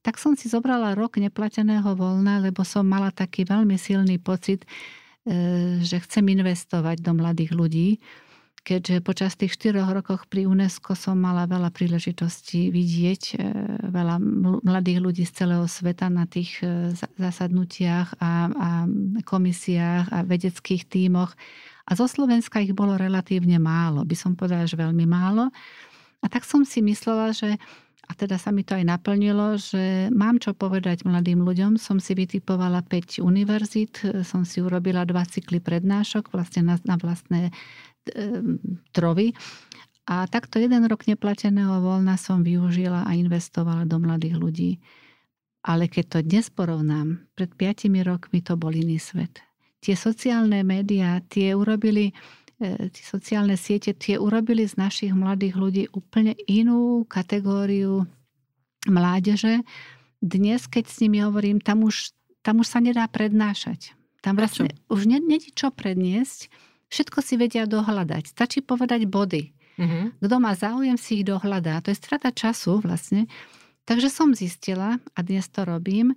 tak 0.07 0.23
som 0.23 0.39
si 0.39 0.47
zobrala 0.47 0.95
rok 0.95 1.19
neplateného 1.19 1.99
voľna, 1.99 2.39
lebo 2.39 2.63
som 2.63 2.87
mala 2.87 3.11
taký 3.11 3.43
veľmi 3.43 3.75
silný 3.75 4.23
pocit, 4.23 4.63
e, 4.63 5.83
že 5.83 5.99
chcem 5.99 6.23
investovať 6.31 7.03
do 7.03 7.11
mladých 7.11 7.51
ľudí, 7.51 7.99
keďže 8.63 9.03
počas 9.03 9.35
tých 9.35 9.59
4 9.59 9.83
rokoch 9.83 10.31
pri 10.31 10.47
UNESCO 10.47 10.95
som 10.95 11.19
mala 11.19 11.51
veľa 11.51 11.75
príležitostí 11.75 12.71
vidieť 12.71 13.23
e, 13.35 13.37
veľa 13.83 14.23
mladých 14.63 14.99
ľudí 15.03 15.25
z 15.27 15.43
celého 15.43 15.67
sveta 15.67 16.07
na 16.07 16.31
tých 16.31 16.63
e, 16.63 16.95
zasadnutiach 17.19 18.23
a, 18.23 18.31
a 18.47 18.71
komisiách 19.27 20.07
a 20.15 20.23
vedeckých 20.23 20.87
tímoch 20.87 21.35
A 21.91 21.99
zo 21.99 22.07
Slovenska 22.07 22.63
ich 22.63 22.71
bolo 22.71 22.95
relatívne 22.95 23.59
málo, 23.59 24.07
by 24.07 24.15
som 24.15 24.39
povedala, 24.39 24.71
že 24.71 24.79
veľmi 24.79 25.03
málo. 25.03 25.51
A 26.23 26.27
tak 26.31 26.47
som 26.47 26.63
si 26.63 26.79
myslela, 26.83 27.35
že 27.35 27.59
a 28.07 28.13
teda 28.15 28.39
sa 28.39 28.55
mi 28.55 28.63
to 28.63 28.79
aj 28.79 28.87
naplnilo, 28.87 29.59
že 29.59 30.07
mám 30.15 30.39
čo 30.39 30.55
povedať 30.55 31.03
mladým 31.03 31.43
ľuďom. 31.43 31.75
Som 31.75 31.99
si 31.99 32.15
vytipovala 32.15 32.87
5 32.87 33.19
univerzít, 33.19 34.23
som 34.23 34.47
si 34.47 34.63
urobila 34.63 35.03
dva 35.03 35.27
cykly 35.27 35.59
prednášok 35.59 36.31
vlastne 36.31 36.71
na, 36.71 36.79
na 36.87 36.95
vlastné 36.95 37.51
e, 37.51 37.53
trovy. 38.95 39.35
A 40.07 40.31
takto 40.31 40.63
jeden 40.63 40.87
rok 40.87 41.11
neplateného 41.11 41.83
voľna 41.83 42.15
som 42.15 42.47
využila 42.47 43.11
a 43.11 43.11
investovala 43.19 43.83
do 43.83 43.99
mladých 43.99 44.39
ľudí. 44.39 44.71
Ale 45.67 45.91
keď 45.91 46.05
to 46.07 46.19
dnes 46.23 46.47
porovnám, 46.47 47.27
pred 47.35 47.51
5 47.59 47.91
rokmi 48.07 48.39
to 48.39 48.55
bol 48.55 48.71
iný 48.71 49.03
svet. 49.03 49.43
Tie 49.83 49.99
sociálne 49.99 50.63
médiá, 50.63 51.19
tie 51.27 51.59
urobili 51.59 52.15
tie 52.61 53.05
sociálne 53.05 53.61
siete, 53.61 53.93
tie 53.93 54.17
urobili 54.17 54.65
z 54.65 54.81
našich 54.81 55.13
mladých 55.13 55.55
ľudí 55.57 55.85
úplne 55.93 56.33
inú 56.49 57.05
kategóriu 57.05 58.09
mládeže. 58.89 59.61
Dnes, 60.25 60.65
keď 60.65 60.85
s 60.89 60.97
nimi 61.05 61.21
hovorím, 61.21 61.61
tam 61.61 61.85
už, 61.85 62.17
tam 62.41 62.65
už 62.65 62.69
sa 62.73 62.81
nedá 62.81 63.05
prednášať. 63.07 63.93
Tam 64.25 64.35
vlastne 64.35 64.73
už 64.89 65.07
není 65.07 65.39
čo 65.53 65.69
predniesť. 65.71 66.49
Všetko 66.89 67.19
si 67.21 67.35
vedia 67.37 67.69
dohľadať. 67.69 68.33
Stačí 68.33 68.65
povedať 68.65 69.05
body. 69.05 69.53
Mm-hmm. 69.77 70.05
Kto 70.25 70.37
má 70.41 70.57
záujem, 70.57 70.97
si 70.97 71.21
ich 71.21 71.29
dohľadá. 71.29 71.85
To 71.85 71.93
je 71.93 72.01
strata 72.01 72.33
času 72.33 72.81
vlastne. 72.81 73.29
Takže 73.85 74.09
som 74.11 74.35
zistila, 74.35 74.99
a 75.15 75.19
dnes 75.21 75.47
to 75.53 75.63
robím, 75.63 76.17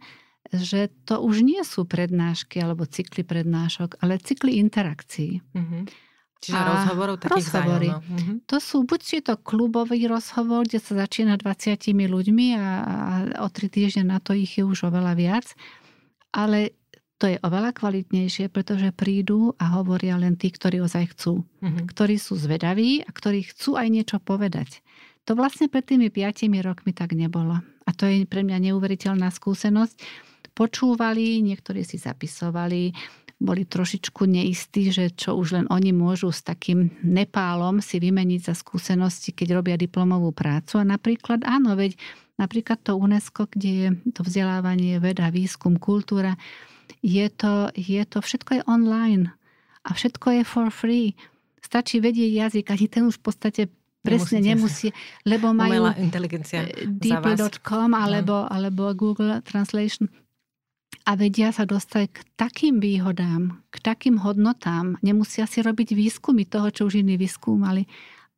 že 0.50 0.90
to 1.06 1.22
už 1.22 1.46
nie 1.46 1.62
sú 1.62 1.86
prednášky 1.86 2.58
alebo 2.64 2.88
cykly 2.88 3.22
prednášok, 3.22 4.02
ale 4.02 4.18
cykly 4.18 4.58
interakcií. 4.58 5.44
Mm-hmm. 5.54 6.09
Čiže 6.40 6.56
a 6.56 6.64
rozhovorov 6.72 7.16
takých 7.20 7.52
rozhovory. 7.52 7.90
Mm-hmm. 7.92 8.36
To 8.48 8.58
sú, 8.64 8.88
buď 8.88 9.02
je 9.04 9.22
to 9.28 9.36
klubový 9.44 10.08
rozhovor, 10.08 10.64
kde 10.64 10.80
sa 10.80 11.04
začína 11.04 11.36
20 11.36 11.76
ľuďmi 11.92 12.48
a, 12.56 12.68
a 12.88 13.14
o 13.44 13.48
tri 13.52 13.68
týždne 13.68 14.08
na 14.08 14.24
to 14.24 14.32
ich 14.32 14.56
je 14.56 14.64
už 14.64 14.88
oveľa 14.88 15.20
viac. 15.20 15.52
Ale 16.32 16.80
to 17.20 17.28
je 17.28 17.36
oveľa 17.44 17.76
kvalitnejšie, 17.76 18.48
pretože 18.48 18.96
prídu 18.96 19.52
a 19.60 19.76
hovoria 19.76 20.16
len 20.16 20.40
tí, 20.40 20.48
ktorí 20.48 20.80
ozaj 20.80 21.12
chcú. 21.12 21.44
Mm-hmm. 21.60 21.86
Ktorí 21.92 22.16
sú 22.16 22.40
zvedaví 22.40 23.04
a 23.04 23.10
ktorí 23.12 23.44
chcú 23.52 23.76
aj 23.76 23.88
niečo 23.92 24.18
povedať. 24.24 24.80
To 25.28 25.36
vlastne 25.36 25.68
pred 25.68 25.84
tými 25.84 26.08
5 26.08 26.48
rokmi 26.64 26.96
tak 26.96 27.12
nebolo. 27.12 27.60
A 27.60 27.90
to 27.92 28.08
je 28.08 28.24
pre 28.24 28.48
mňa 28.48 28.72
neuveriteľná 28.72 29.28
skúsenosť. 29.28 30.00
Počúvali, 30.56 31.44
niektorí 31.44 31.84
si 31.84 32.00
zapisovali, 32.00 32.96
boli 33.40 33.64
trošičku 33.64 34.28
neistí, 34.28 34.92
že 34.92 35.16
čo 35.16 35.40
už 35.40 35.56
len 35.56 35.66
oni 35.72 35.96
môžu 35.96 36.28
s 36.28 36.44
takým 36.44 36.92
Nepálom 37.08 37.80
si 37.80 37.96
vymeniť 38.04 38.52
za 38.52 38.54
skúsenosti, 38.54 39.32
keď 39.32 39.64
robia 39.64 39.76
diplomovú 39.80 40.36
prácu. 40.36 40.76
A 40.76 40.84
napríklad, 40.84 41.48
áno, 41.48 41.80
veď 41.80 41.96
napríklad 42.36 42.84
to 42.84 43.00
UNESCO, 43.00 43.48
kde 43.48 43.72
je 43.72 43.90
to 44.12 44.28
vzdelávanie, 44.28 45.00
veda, 45.00 45.32
výskum, 45.32 45.80
kultúra, 45.80 46.36
je 47.00 47.32
to, 47.32 47.72
je 47.80 48.04
to 48.04 48.20
všetko 48.20 48.60
je 48.60 48.62
online 48.68 49.32
a 49.88 49.96
všetko 49.96 50.28
je 50.40 50.44
for 50.44 50.68
free. 50.68 51.16
Stačí 51.64 52.04
vedieť 52.04 52.32
jazyk, 52.44 52.66
ani 52.76 52.86
ten 52.92 53.08
už 53.08 53.24
v 53.24 53.24
podstate 53.24 53.62
presne 54.04 54.44
nemusí, 54.44 54.92
lebo 55.24 55.56
majú 55.56 55.92
deeply.com 57.00 57.92
alebo, 57.96 58.44
no. 58.44 58.52
alebo 58.52 58.92
Google 58.96 59.40
Translation 59.48 60.12
a 61.10 61.18
vedia 61.18 61.50
sa 61.50 61.66
dostať 61.66 62.06
k 62.14 62.20
takým 62.38 62.78
výhodám, 62.78 63.58
k 63.74 63.76
takým 63.82 64.22
hodnotám. 64.22 65.02
Nemusia 65.02 65.50
si 65.50 65.66
robiť 65.66 65.98
výskumy 65.98 66.46
toho, 66.46 66.70
čo 66.70 66.86
už 66.86 67.02
iní 67.02 67.18
vyskúmali. 67.18 67.90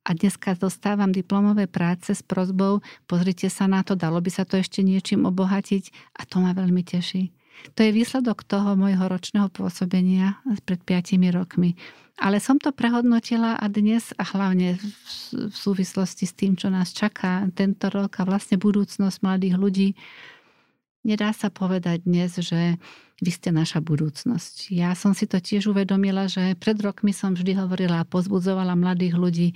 A 0.08 0.16
dneska 0.16 0.56
dostávam 0.56 1.12
diplomové 1.12 1.68
práce 1.68 2.16
s 2.16 2.24
prozbou, 2.24 2.80
pozrite 3.12 3.52
sa 3.52 3.68
na 3.68 3.84
to, 3.84 4.00
dalo 4.00 4.24
by 4.24 4.32
sa 4.32 4.48
to 4.48 4.56
ešte 4.56 4.80
niečím 4.88 5.28
obohatiť 5.28 6.16
a 6.16 6.24
to 6.24 6.40
ma 6.40 6.56
veľmi 6.56 6.80
teší. 6.82 7.36
To 7.76 7.84
je 7.84 7.92
výsledok 7.92 8.48
toho 8.48 8.74
môjho 8.80 9.04
ročného 9.06 9.52
pôsobenia 9.52 10.40
pred 10.64 10.80
5 10.82 11.20
rokmi. 11.36 11.76
Ale 12.18 12.40
som 12.40 12.58
to 12.58 12.72
prehodnotila 12.74 13.60
a 13.60 13.66
dnes, 13.68 14.16
a 14.16 14.24
hlavne 14.24 14.80
v 15.34 15.54
súvislosti 15.54 16.26
s 16.26 16.34
tým, 16.34 16.56
čo 16.56 16.72
nás 16.72 16.96
čaká 16.96 17.46
tento 17.54 17.92
rok 17.92 18.16
a 18.18 18.26
vlastne 18.26 18.58
budúcnosť 18.58 19.18
mladých 19.22 19.56
ľudí, 19.60 19.90
Nedá 21.02 21.34
sa 21.34 21.50
povedať 21.50 22.06
dnes, 22.06 22.38
že 22.38 22.78
vy 23.22 23.32
ste 23.34 23.50
naša 23.50 23.82
budúcnosť. 23.82 24.70
Ja 24.70 24.94
som 24.94 25.18
si 25.18 25.26
to 25.26 25.42
tiež 25.42 25.74
uvedomila, 25.74 26.30
že 26.30 26.54
pred 26.58 26.78
rokmi 26.78 27.10
som 27.10 27.34
vždy 27.34 27.58
hovorila 27.58 28.02
a 28.02 28.10
pozbudzovala 28.10 28.78
mladých 28.78 29.18
ľudí, 29.18 29.48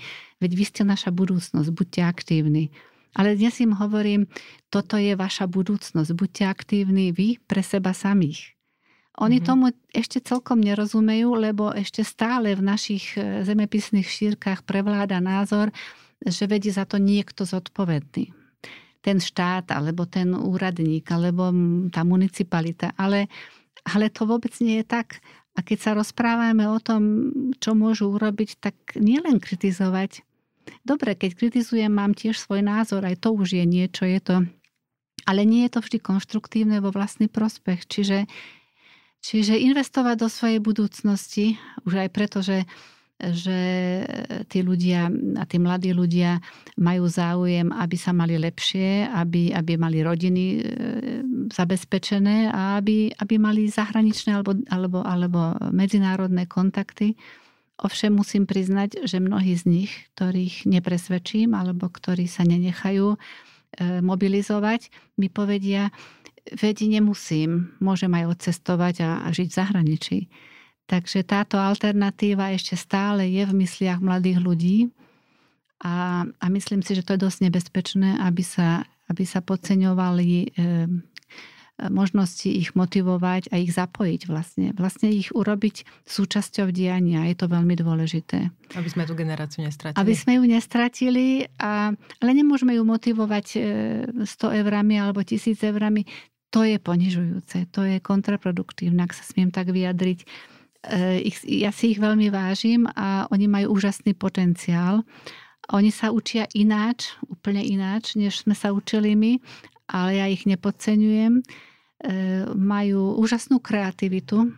veď 0.42 0.52
vy 0.58 0.64
ste 0.66 0.82
naša 0.82 1.14
budúcnosť, 1.14 1.70
buďte 1.70 2.02
aktívni. 2.02 2.74
Ale 3.14 3.38
dnes 3.38 3.62
im 3.62 3.78
hovorím, 3.78 4.26
toto 4.74 4.98
je 4.98 5.14
vaša 5.14 5.46
budúcnosť, 5.46 6.18
buďte 6.18 6.44
aktívni 6.50 7.14
vy 7.14 7.38
pre 7.46 7.62
seba 7.62 7.94
samých. 7.94 8.58
Oni 9.22 9.40
mm-hmm. 9.40 9.48
tomu 9.48 9.66
ešte 9.96 10.20
celkom 10.20 10.60
nerozumejú, 10.60 11.30
lebo 11.40 11.72
ešte 11.72 12.04
stále 12.04 12.52
v 12.52 12.66
našich 12.68 13.16
e, 13.16 13.48
zemepisných 13.48 14.04
šírkach 14.04 14.68
prevláda 14.68 15.24
názor, 15.24 15.72
že 16.20 16.50
vedie 16.52 16.76
za 16.76 16.84
to 16.84 17.00
niekto 17.00 17.48
zodpovedný 17.48 18.45
ten 19.06 19.22
štát, 19.22 19.70
alebo 19.70 20.10
ten 20.10 20.34
úradník, 20.34 21.06
alebo 21.14 21.54
tá 21.94 22.02
municipalita. 22.02 22.90
Ale, 22.98 23.30
ale 23.86 24.10
to 24.10 24.26
vôbec 24.26 24.58
nie 24.58 24.82
je 24.82 24.86
tak. 24.90 25.22
A 25.54 25.62
keď 25.62 25.78
sa 25.78 25.92
rozprávame 25.94 26.66
o 26.66 26.82
tom, 26.82 27.30
čo 27.62 27.78
môžu 27.78 28.10
urobiť, 28.10 28.58
tak 28.58 28.76
nielen 28.98 29.38
kritizovať. 29.38 30.26
Dobre, 30.82 31.14
keď 31.14 31.38
kritizujem, 31.38 31.94
mám 31.94 32.18
tiež 32.18 32.42
svoj 32.42 32.66
názor, 32.66 33.06
aj 33.06 33.22
to 33.22 33.30
už 33.38 33.54
je 33.54 33.66
niečo, 33.70 34.10
je 34.10 34.20
to... 34.20 34.36
Ale 35.30 35.42
nie 35.46 35.66
je 35.66 35.78
to 35.78 35.80
vždy 35.86 35.98
konštruktívne 36.02 36.82
vo 36.82 36.90
vlastný 36.90 37.30
prospech. 37.30 37.86
Čiže, 37.86 38.30
čiže 39.22 39.58
investovať 39.58 40.16
do 40.22 40.30
svojej 40.30 40.60
budúcnosti, 40.62 41.58
už 41.86 42.06
aj 42.06 42.10
preto, 42.14 42.42
že 42.42 42.66
že 43.16 43.60
tí 44.52 44.60
ľudia 44.60 45.08
a 45.40 45.44
tí 45.48 45.56
mladí 45.56 45.96
ľudia 45.96 46.44
majú 46.76 47.08
záujem, 47.08 47.72
aby 47.72 47.96
sa 47.96 48.12
mali 48.12 48.36
lepšie, 48.36 49.08
aby, 49.08 49.56
aby 49.56 49.80
mali 49.80 50.04
rodiny 50.04 50.46
e, 50.52 50.58
zabezpečené 51.48 52.52
a 52.52 52.76
aby, 52.76 53.16
aby 53.16 53.36
mali 53.40 53.72
zahraničné 53.72 54.36
alebo, 54.36 54.60
alebo, 54.68 55.00
alebo 55.00 55.56
medzinárodné 55.72 56.44
kontakty. 56.44 57.16
Ovšem 57.80 58.12
musím 58.12 58.44
priznať, 58.44 59.08
že 59.08 59.24
mnohí 59.24 59.56
z 59.56 59.64
nich, 59.64 59.92
ktorých 60.16 60.68
nepresvedčím 60.68 61.56
alebo 61.56 61.88
ktorí 61.88 62.28
sa 62.28 62.44
nenechajú 62.44 63.16
e, 63.16 63.18
mobilizovať, 64.04 64.92
mi 65.16 65.32
povedia, 65.32 65.88
veď 66.52 67.00
nemusím, 67.00 67.80
môžem 67.80 68.12
aj 68.12 68.38
odcestovať 68.38 68.96
a, 69.08 69.12
a 69.24 69.28
žiť 69.32 69.48
v 69.48 69.58
zahraničí. 69.58 70.18
Takže 70.86 71.26
táto 71.26 71.58
alternatíva 71.58 72.54
ešte 72.54 72.78
stále 72.78 73.26
je 73.26 73.42
v 73.42 73.54
mysliach 73.66 73.98
mladých 73.98 74.38
ľudí 74.38 74.78
a, 75.82 76.24
a 76.30 76.46
myslím 76.54 76.86
si, 76.86 76.94
že 76.94 77.02
to 77.02 77.18
je 77.18 77.26
dosť 77.26 77.40
nebezpečné, 77.50 78.22
aby 78.22 78.46
sa, 78.46 78.86
aby 79.10 79.26
sa 79.26 79.42
podceňovali 79.42 80.30
e, 80.30 80.48
možnosti 81.90 82.48
ich 82.48 82.78
motivovať 82.78 83.52
a 83.52 83.60
ich 83.60 83.74
zapojiť 83.74 84.22
vlastne. 84.30 84.68
Vlastne 84.78 85.12
ich 85.12 85.34
urobiť 85.36 86.06
súčasťou 86.08 86.72
diania. 86.72 87.28
Je 87.28 87.36
to 87.36 87.52
veľmi 87.52 87.76
dôležité. 87.76 88.54
Aby 88.78 88.90
sme 88.94 89.04
tú 89.04 89.18
generáciu 89.18 89.66
nestratili. 89.66 90.00
Aby 90.00 90.14
sme 90.14 90.32
ju 90.40 90.44
nestratili, 90.48 91.26
a, 91.60 91.92
ale 91.98 92.32
nemôžeme 92.32 92.78
ju 92.78 92.84
motivovať 92.86 93.46
100 94.22 94.22
e, 94.22 94.52
eurami 94.62 95.02
alebo 95.02 95.26
1000 95.26 95.60
eurami. 95.66 96.06
To 96.54 96.64
je 96.64 96.78
ponižujúce, 96.80 97.74
to 97.74 97.84
je 97.84 97.98
kontraproduktívne, 98.00 99.02
ak 99.04 99.12
sa 99.12 99.28
smiem 99.28 99.52
tak 99.52 99.76
vyjadriť 99.76 100.24
Eh, 100.24 100.55
ich, 101.22 101.42
ja 101.46 101.74
si 101.74 101.96
ich 101.96 102.00
veľmi 102.00 102.30
vážim 102.30 102.86
a 102.94 103.26
oni 103.34 103.46
majú 103.50 103.78
úžasný 103.78 104.14
potenciál. 104.14 105.02
Oni 105.74 105.90
sa 105.90 106.14
učia 106.14 106.46
ináč, 106.54 107.18
úplne 107.26 107.66
ináč, 107.66 108.14
než 108.14 108.46
sme 108.46 108.54
sa 108.54 108.70
učili 108.70 109.18
my, 109.18 109.42
ale 109.90 110.22
ja 110.22 110.26
ich 110.30 110.46
nepodceňujem. 110.46 111.42
Eh, 112.06 112.46
majú 112.54 113.18
úžasnú 113.18 113.64
kreativitu 113.64 114.54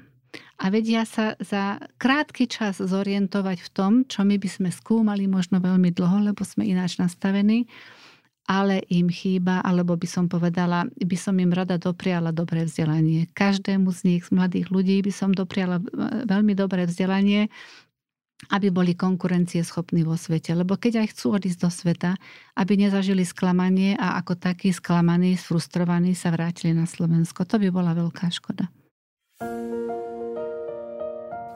a 0.57 0.73
vedia 0.73 1.05
sa 1.05 1.37
za 1.37 1.79
krátky 2.01 2.49
čas 2.49 2.81
zorientovať 2.81 3.57
v 3.61 3.69
tom, 3.71 3.91
čo 4.03 4.25
my 4.25 4.35
by 4.41 4.49
sme 4.49 4.69
skúmali 4.73 5.29
možno 5.29 5.61
veľmi 5.61 5.93
dlho, 5.93 6.33
lebo 6.33 6.41
sme 6.41 6.65
ináč 6.65 6.97
nastavení 6.97 7.69
ale 8.47 8.79
im 8.87 9.11
chýba, 9.11 9.59
alebo 9.59 9.99
by 9.99 10.07
som 10.07 10.25
povedala, 10.31 10.87
by 10.95 11.17
som 11.19 11.35
im 11.35 11.51
rada 11.51 11.75
dopriala 11.75 12.31
dobré 12.31 12.63
vzdelanie. 12.63 13.27
Každému 13.35 13.91
z 13.91 13.99
nich, 14.07 14.23
z 14.23 14.31
mladých 14.31 14.71
ľudí, 14.71 15.03
by 15.03 15.11
som 15.11 15.35
dopriala 15.35 15.83
e, 15.83 15.83
veľmi 16.23 16.55
dobré 16.55 16.87
vzdelanie, 16.87 17.51
aby 18.47 18.71
boli 18.71 18.95
konkurencieschopní 18.95 20.07
vo 20.07 20.15
svete. 20.15 20.55
Lebo 20.55 20.79
keď 20.79 21.03
aj 21.03 21.07
chcú 21.11 21.35
odísť 21.35 21.59
do 21.59 21.69
sveta, 21.73 22.11
aby 22.55 22.79
nezažili 22.79 23.27
sklamanie 23.27 23.99
a 23.99 24.15
ako 24.15 24.39
takí 24.39 24.71
sklamaní, 24.71 25.35
sfrustrovaní 25.35 26.15
sa 26.15 26.31
vrátili 26.31 26.71
na 26.71 26.87
Slovensko. 26.87 27.43
To 27.43 27.59
by 27.59 27.67
bola 27.67 27.91
veľká 27.91 28.31
škoda. 28.31 28.71